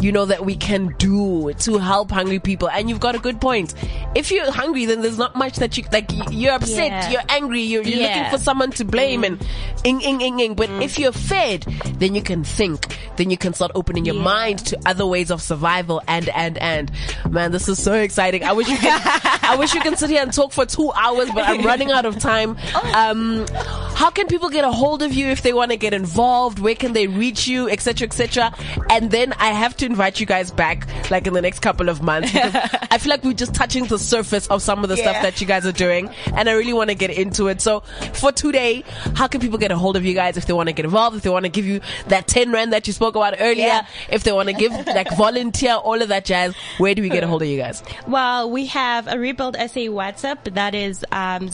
you 0.00 0.10
know, 0.12 0.24
that 0.24 0.44
we 0.44 0.56
can 0.56 0.94
do 0.98 1.52
to 1.60 1.78
help 1.78 2.10
hungry 2.10 2.38
people. 2.38 2.68
And 2.68 2.88
you've 2.88 3.00
got 3.00 3.14
a 3.14 3.18
good 3.18 3.40
point. 3.40 3.74
If 4.14 4.30
you're 4.32 4.50
hungry, 4.50 4.86
then 4.86 5.02
there's 5.02 5.18
not 5.18 5.36
much 5.36 5.56
that 5.56 5.76
you, 5.76 5.84
like, 5.92 6.10
you're 6.30 6.54
upset, 6.54 6.88
Yeah. 6.90 7.10
you're 7.10 7.22
angry, 7.28 7.60
you're, 7.62 7.82
you're 7.82 8.00
Yeah. 8.00 8.06
looking 8.16 8.30
for 8.30 8.42
someone 8.42 8.70
to 8.72 8.84
blame 8.84 9.22
and 9.24 9.44
ing, 9.84 10.00
ing, 10.00 10.20
ing, 10.20 10.40
ing. 10.40 10.54
But 10.54 10.70
if 10.82 10.98
you're 10.98 11.12
fed, 11.12 11.62
then 11.98 12.14
you 12.14 12.22
can 12.22 12.42
think, 12.44 12.96
then 13.16 13.30
you 13.30 13.36
can 13.36 13.52
start 13.54 13.70
opening 13.74 14.04
your 14.04 14.16
Yeah. 14.16 14.22
mind 14.22 14.58
to 14.66 14.78
other 14.86 15.06
ways 15.06 15.30
of 15.30 15.40
survival 15.42 16.02
and, 16.08 16.28
and, 16.30 16.58
and. 16.58 16.90
Man, 17.30 17.52
this 17.52 17.68
is 17.68 17.82
so 17.82 17.92
exciting. 17.94 18.44
I 18.44 18.52
wish 18.52 18.68
you 18.68 18.76
can, 18.78 19.00
I 19.42 19.56
wish 19.56 19.74
you 19.74 19.80
can 19.80 19.96
sit 19.96 20.10
here 20.10 20.22
and 20.22 20.32
talk 20.32 20.52
for 20.52 20.66
two 20.66 20.90
hours, 20.92 21.28
but 21.34 21.46
I'm 21.46 21.62
running 21.62 21.90
out 21.90 22.06
of 22.06 22.18
time. 22.18 22.56
Um, 22.94 23.46
how 24.02 24.10
can 24.10 24.26
people 24.26 24.48
get 24.48 24.64
a 24.64 24.72
hold 24.72 25.00
of 25.00 25.12
you 25.12 25.28
if 25.28 25.42
they 25.42 25.52
want 25.52 25.70
to 25.70 25.76
get 25.76 25.94
involved? 25.94 26.58
Where 26.58 26.74
can 26.74 26.92
they 26.92 27.06
reach 27.06 27.46
you, 27.46 27.70
etc., 27.70 28.08
etc.? 28.08 28.52
And 28.90 29.12
then 29.12 29.32
I 29.34 29.50
have 29.50 29.76
to 29.76 29.86
invite 29.86 30.18
you 30.18 30.26
guys 30.26 30.50
back, 30.50 30.88
like 31.08 31.28
in 31.28 31.34
the 31.34 31.40
next 31.40 31.60
couple 31.60 31.88
of 31.88 32.02
months, 32.02 32.32
because 32.32 32.52
I 32.90 32.98
feel 32.98 33.10
like 33.10 33.22
we're 33.22 33.32
just 33.32 33.54
touching 33.54 33.84
the 33.86 34.00
surface 34.00 34.48
of 34.48 34.60
some 34.60 34.82
of 34.82 34.88
the 34.88 34.96
stuff 34.96 35.22
that 35.22 35.40
you 35.40 35.46
guys 35.46 35.64
are 35.66 35.78
doing, 35.86 36.10
and 36.34 36.48
I 36.48 36.54
really 36.54 36.72
want 36.72 36.90
to 36.90 36.96
get 36.96 37.10
into 37.10 37.46
it. 37.46 37.60
So 37.60 37.84
for 38.12 38.32
today, 38.32 38.82
how 39.14 39.28
can 39.28 39.40
people 39.40 39.56
get 39.56 39.70
a 39.70 39.78
hold 39.78 39.94
of 39.94 40.04
you 40.04 40.14
guys 40.14 40.36
if 40.36 40.46
they 40.46 40.52
want 40.52 40.68
to 40.68 40.72
get 40.72 40.84
involved? 40.84 41.18
If 41.18 41.22
they 41.22 41.30
want 41.30 41.44
to 41.44 41.48
give 41.52 41.64
you 41.64 41.80
that 42.08 42.26
ten 42.26 42.50
rand 42.50 42.72
that 42.72 42.88
you 42.88 42.92
spoke 42.92 43.14
about 43.14 43.36
earlier? 43.38 43.66
Yeah. 43.66 43.86
If 44.10 44.24
they 44.24 44.32
want 44.32 44.48
to 44.48 44.52
give 44.52 44.72
like 44.84 45.16
volunteer, 45.16 45.74
all 45.74 46.02
of 46.02 46.08
that 46.08 46.24
jazz, 46.24 46.56
where 46.78 46.96
do 46.96 47.02
we 47.02 47.08
get 47.08 47.22
a 47.22 47.28
hold 47.28 47.42
of 47.42 47.46
you 47.46 47.58
guys? 47.58 47.84
Well, 48.08 48.50
we 48.50 48.66
have 48.66 49.06
a 49.06 49.16
Rebuild 49.16 49.54
SA 49.54 49.86
WhatsApp 49.94 50.54
that 50.54 50.74
is 50.74 51.04
um, 51.12 51.50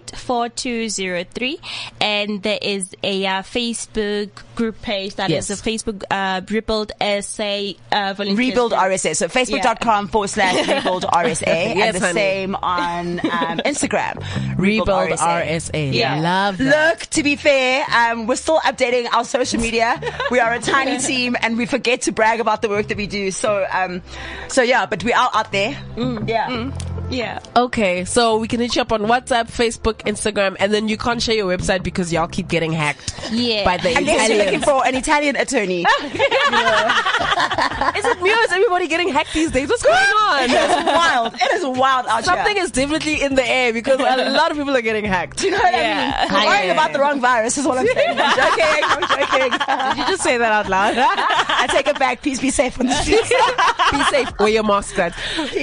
064-538-4203 0.00 1.58
and 2.00 2.42
there 2.42 2.58
is 2.60 2.94
a 3.02 3.26
uh, 3.26 3.42
Facebook 3.42 4.30
group 4.54 4.80
page 4.82 5.14
that 5.16 5.30
is 5.30 5.48
Yes. 5.50 5.60
a 5.60 5.62
Facebook 5.62 6.02
uh, 6.10 6.40
Rebuild 6.48 6.92
SA 7.22 7.72
uh, 7.90 8.14
Rebuild. 8.18 8.72
RSA. 8.72 9.16
So 9.16 9.28
facebook.com 9.28 10.08
forward 10.08 10.28
slash 10.28 10.66
rebuild 10.76 11.04
RSA. 11.04 11.46
Yes, 11.46 11.86
and 11.86 11.96
the 11.96 12.00
honey. 12.00 12.12
same 12.12 12.54
on 12.56 13.20
um, 13.20 13.58
Instagram. 13.64 14.22
Rebuild 14.58 14.88
RSA. 15.10 15.92
Yeah. 15.92 16.20
Love 16.20 16.58
that. 16.58 16.98
Look, 16.98 17.06
to 17.10 17.22
be 17.22 17.36
fair, 17.36 17.84
um, 17.94 18.26
we're 18.26 18.36
still 18.36 18.60
updating 18.60 19.06
our 19.12 19.24
social 19.24 19.60
media. 19.60 20.00
We 20.30 20.38
are 20.40 20.52
a 20.52 20.60
tiny 20.60 20.98
team 21.06 21.36
and 21.40 21.56
we 21.56 21.66
forget 21.66 22.02
to 22.02 22.12
brag 22.12 22.40
about 22.40 22.62
the 22.62 22.68
work 22.68 22.88
that 22.88 22.96
we 22.96 23.06
do. 23.06 23.30
So, 23.30 23.66
um, 23.72 24.02
so 24.48 24.62
yeah, 24.62 24.86
but 24.86 25.02
we 25.04 25.12
are 25.12 25.30
out 25.34 25.50
there. 25.52 25.76
Yeah. 25.96 26.70
Yeah. 27.12 27.40
Okay, 27.56 28.04
so 28.04 28.38
we 28.38 28.48
can 28.48 28.58
hit 28.60 28.74
you 28.74 28.82
up 28.82 28.90
on 28.92 29.02
WhatsApp, 29.02 29.46
Facebook, 29.50 29.98
Instagram, 30.06 30.56
and 30.58 30.72
then 30.72 30.88
you 30.88 30.96
can't 30.96 31.20
share 31.22 31.34
your 31.34 31.46
website 31.56 31.82
because 31.82 32.12
y'all 32.12 32.26
keep 32.26 32.48
getting 32.48 32.72
hacked 32.72 33.14
Yeah. 33.30 33.64
by 33.64 33.76
the 33.76 33.94
Unless 33.94 34.28
you're 34.30 34.38
looking 34.44 34.60
for 34.60 34.84
an 34.86 34.94
Italian 34.94 35.36
attorney. 35.36 35.84
Is 37.96 38.04
it 38.04 38.22
me 38.22 38.30
or 38.32 38.36
is 38.44 38.52
everybody 38.52 38.86
getting 38.88 39.08
hacked 39.08 39.32
these 39.34 39.50
days? 39.50 39.68
What's 39.68 39.82
going 39.82 39.96
on? 39.96 40.44
It's 40.50 40.84
wild. 40.86 41.34
It 41.34 41.52
is 41.54 41.64
wild 41.78 42.06
out 42.06 42.24
Something 42.24 42.54
here. 42.56 42.64
is 42.64 42.70
definitely 42.70 43.22
in 43.22 43.34
the 43.34 43.46
air 43.46 43.72
because 43.72 43.98
a 44.00 44.30
lot 44.30 44.50
of 44.50 44.56
people 44.56 44.74
are 44.76 44.80
getting 44.82 45.04
hacked. 45.04 45.38
Do 45.38 45.46
you 45.46 45.52
know 45.52 45.58
what 45.58 45.72
Yeah. 45.74 46.26
I 46.28 46.32
mean? 46.32 46.32
We're 46.42 46.46
worrying 46.48 46.70
about 46.70 46.92
the 46.92 47.00
wrong 47.00 47.20
virus 47.20 47.58
is 47.58 47.66
what 47.66 47.78
I'm 47.78 47.86
saying. 47.86 48.18
I'm 48.20 48.36
joking. 48.36 48.84
I'm 48.84 49.02
joking. 49.08 49.58
Did 49.90 49.98
you 49.98 50.06
just 50.12 50.22
say 50.22 50.36
that 50.38 50.52
out 50.52 50.68
loud? 50.68 50.94
I 50.98 51.66
take 51.70 51.86
it 51.88 51.98
back. 51.98 52.22
Please 52.22 52.40
be 52.40 52.50
safe 52.50 52.78
on 52.80 52.86
the 52.86 52.94
streets. 52.94 53.28
Be 53.90 54.02
safe. 54.04 54.28
Wear 54.38 54.48
your 54.48 54.62
mask. 54.64 54.94
guys. 54.96 55.14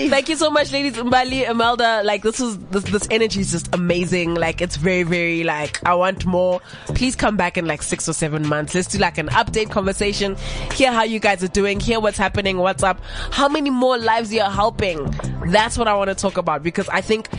Thank 0.09 0.29
you 0.29 0.35
so 0.35 0.49
much, 0.49 0.71
ladies. 0.71 0.93
Mbali, 0.95 1.38
Emelda. 1.45 2.02
Like 2.04 2.23
this 2.23 2.39
is 2.39 2.58
this 2.65 2.84
this 2.86 3.08
energy 3.12 3.41
is 3.41 3.52
just 3.52 3.73
amazing. 3.73 4.36
Like 4.36 4.62
it's 4.62 4.75
very 4.78 5.04
very 5.04 5.43
like 5.43 5.86
I 5.86 5.93
want 5.95 6.25
more. 6.25 6.62
Please 6.88 7.15
come 7.15 7.38
back 7.38 7.58
in 7.58 7.65
like 7.65 7.82
six 7.82 8.08
or 8.08 8.13
seven 8.13 8.47
months. 8.47 8.75
Let's 8.75 8.88
do 8.88 8.97
like 8.97 9.17
an 9.17 9.28
update 9.30 9.69
conversation. 9.71 10.36
Hear 10.73 10.91
how 10.91 11.04
you 11.04 11.19
guys 11.19 11.43
are 11.43 11.49
doing. 11.49 11.80
Hear 11.80 11.99
what's 11.99 12.17
happening. 12.17 12.58
What's 12.58 12.84
up? 12.84 13.02
How 13.32 13.47
many 13.49 13.69
more 13.69 13.97
lives 13.97 14.34
you're 14.34 14.45
helping? 14.49 15.06
That's 15.47 15.78
what 15.78 15.88
I 15.88 15.95
want 15.95 16.10
to 16.10 16.15
talk 16.15 16.38
about 16.38 16.63
because 16.63 16.88
I 16.89 17.02
think. 17.02 17.30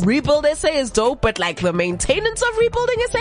Rebuild 0.00 0.46
SA 0.54 0.68
is 0.68 0.90
dope, 0.90 1.22
but 1.22 1.38
like 1.38 1.60
the 1.60 1.72
maintenance 1.72 2.42
of 2.42 2.58
rebuilding 2.58 2.96
SA, 3.10 3.18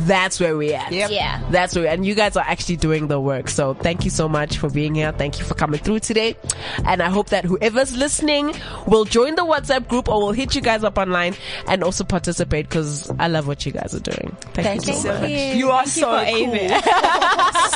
that's 0.00 0.38
where 0.38 0.58
we 0.58 0.74
at. 0.74 0.92
Yep. 0.92 1.10
Yeah. 1.10 1.42
That's 1.50 1.74
where, 1.74 1.86
and 1.86 2.04
you 2.04 2.14
guys 2.14 2.36
are 2.36 2.44
actually 2.46 2.76
doing 2.76 3.06
the 3.08 3.18
work. 3.18 3.48
So 3.48 3.72
thank 3.72 4.04
you 4.04 4.10
so 4.10 4.28
much 4.28 4.58
for 4.58 4.68
being 4.68 4.94
here. 4.94 5.12
Thank 5.12 5.38
you 5.38 5.46
for 5.46 5.54
coming 5.54 5.80
through 5.80 6.00
today. 6.00 6.36
And 6.84 7.00
I 7.02 7.08
hope 7.08 7.30
that 7.30 7.46
whoever's 7.46 7.96
listening 7.96 8.54
will 8.86 9.06
join 9.06 9.36
the 9.36 9.44
WhatsApp 9.60 9.88
group 9.88 10.08
or 10.08 10.18
we'll 10.18 10.32
hit 10.32 10.54
you 10.54 10.60
guys 10.60 10.84
up 10.84 10.98
online 10.98 11.34
and 11.66 11.82
also 11.82 12.04
participate 12.04 12.68
because 12.68 13.10
I 13.18 13.28
love 13.28 13.46
what 13.46 13.64
you 13.66 13.72
guys 13.72 13.94
are 13.94 14.00
doing. 14.00 14.36
Thank, 14.54 14.66
Thank 14.66 14.86
you 14.86 14.92
you 14.92 14.98
so 14.98 15.02
so 15.02 15.12
much. 15.12 15.20
much. 15.22 15.30
you. 15.30 15.36
You 15.36 15.70
are 15.70 15.84
Thank 15.84 15.88
so 15.88 16.00
for 16.18 16.24
cool. 16.24 16.54
Ava. 16.54 16.82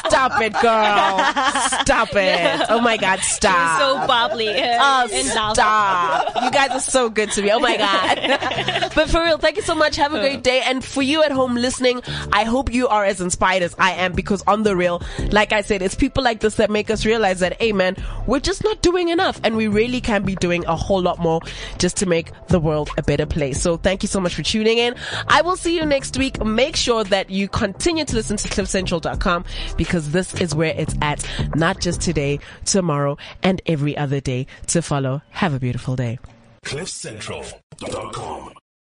Stop 0.13 0.41
it, 0.43 0.53
girl. 0.53 1.81
Stop 1.83 2.09
it. 2.15 2.67
Oh 2.69 2.81
my 2.83 2.97
God, 2.97 3.19
stop. 3.21 3.81
so 3.81 4.07
bubbly. 4.07 4.49
Oh, 4.51 5.07
stop. 5.09 6.43
You 6.43 6.51
guys 6.51 6.71
are 6.71 6.81
so 6.81 7.09
good 7.09 7.31
to 7.33 7.43
me. 7.43 7.51
Oh 7.51 7.61
my 7.61 7.77
God. 7.77 8.91
but 8.95 9.09
for 9.09 9.23
real, 9.23 9.39
thank 9.39 9.57
you 9.57 9.63
so 9.63 9.75
much. 9.75 9.97
Have 9.97 10.13
a 10.13 10.21
great 10.21 10.43
day. 10.43 10.63
And 10.65 10.85
for 10.85 11.03
you 11.03 11.23
at 11.23 11.33
home 11.33 11.55
listening, 11.55 12.03
I 12.33 12.45
hope 12.45 12.73
you 12.73 12.89
are 12.89 13.05
as 13.05 13.21
inspired 13.21 13.63
as 13.63 13.75
I 13.79 13.93
am 13.93 14.13
because 14.13 14.43
on 14.47 14.63
the 14.65 14.77
real, 14.77 15.03
like 15.31 15.53
I 15.53 15.63
said, 15.63 15.81
it's 15.83 15.95
people 15.95 16.23
like 16.23 16.41
this 16.41 16.57
that 16.57 16.71
make 16.71 16.91
us 16.91 17.07
realize 17.07 17.41
that, 17.41 17.61
hey 17.61 17.73
man, 17.73 17.97
we're 18.27 18.41
just 18.41 18.63
not 18.65 18.83
doing 18.83 19.09
enough 19.09 19.41
and 19.45 19.57
we 19.57 19.67
really 19.69 20.01
can 20.01 20.25
be 20.25 20.35
doing 20.35 20.65
a 20.67 20.77
whole 20.77 21.01
lot 21.01 21.19
more 21.19 21.41
just 21.79 21.97
to 21.99 22.07
make 22.07 22.31
the 22.49 22.61
world 22.61 22.91
a 22.97 23.03
better 23.03 23.27
place. 23.27 23.61
So 23.61 23.77
thank 23.77 24.03
you 24.03 24.09
so 24.09 24.21
much 24.21 24.35
for 24.35 24.43
tuning 24.43 24.79
in. 24.79 24.95
I 25.29 25.43
will 25.43 25.57
see 25.57 25.77
you 25.77 25.85
next 25.85 26.17
week. 26.17 26.43
Make 26.45 26.77
sure 26.77 27.05
that 27.05 27.31
you 27.31 27.49
continue 27.49 28.05
to 28.05 28.15
listen 28.15 28.37
to 28.37 28.49
cliffcentral.com 28.49 29.45
because 29.77 30.11
this 30.11 30.35
is 30.41 30.55
where 30.55 30.75
it's 30.77 30.95
at, 31.03 31.27
not 31.55 31.81
just 31.81 32.01
today, 32.01 32.41
tomorrow, 32.65 33.17
and 33.43 33.61
every 33.67 33.97
other 33.97 34.21
day 34.21 34.47
to 34.69 34.83
follow. 34.83 35.23
Have 35.31 35.55
a 35.55 35.59
beautiful 35.59 35.97
day. 35.97 36.19
CliffCentral.com. 36.65 38.55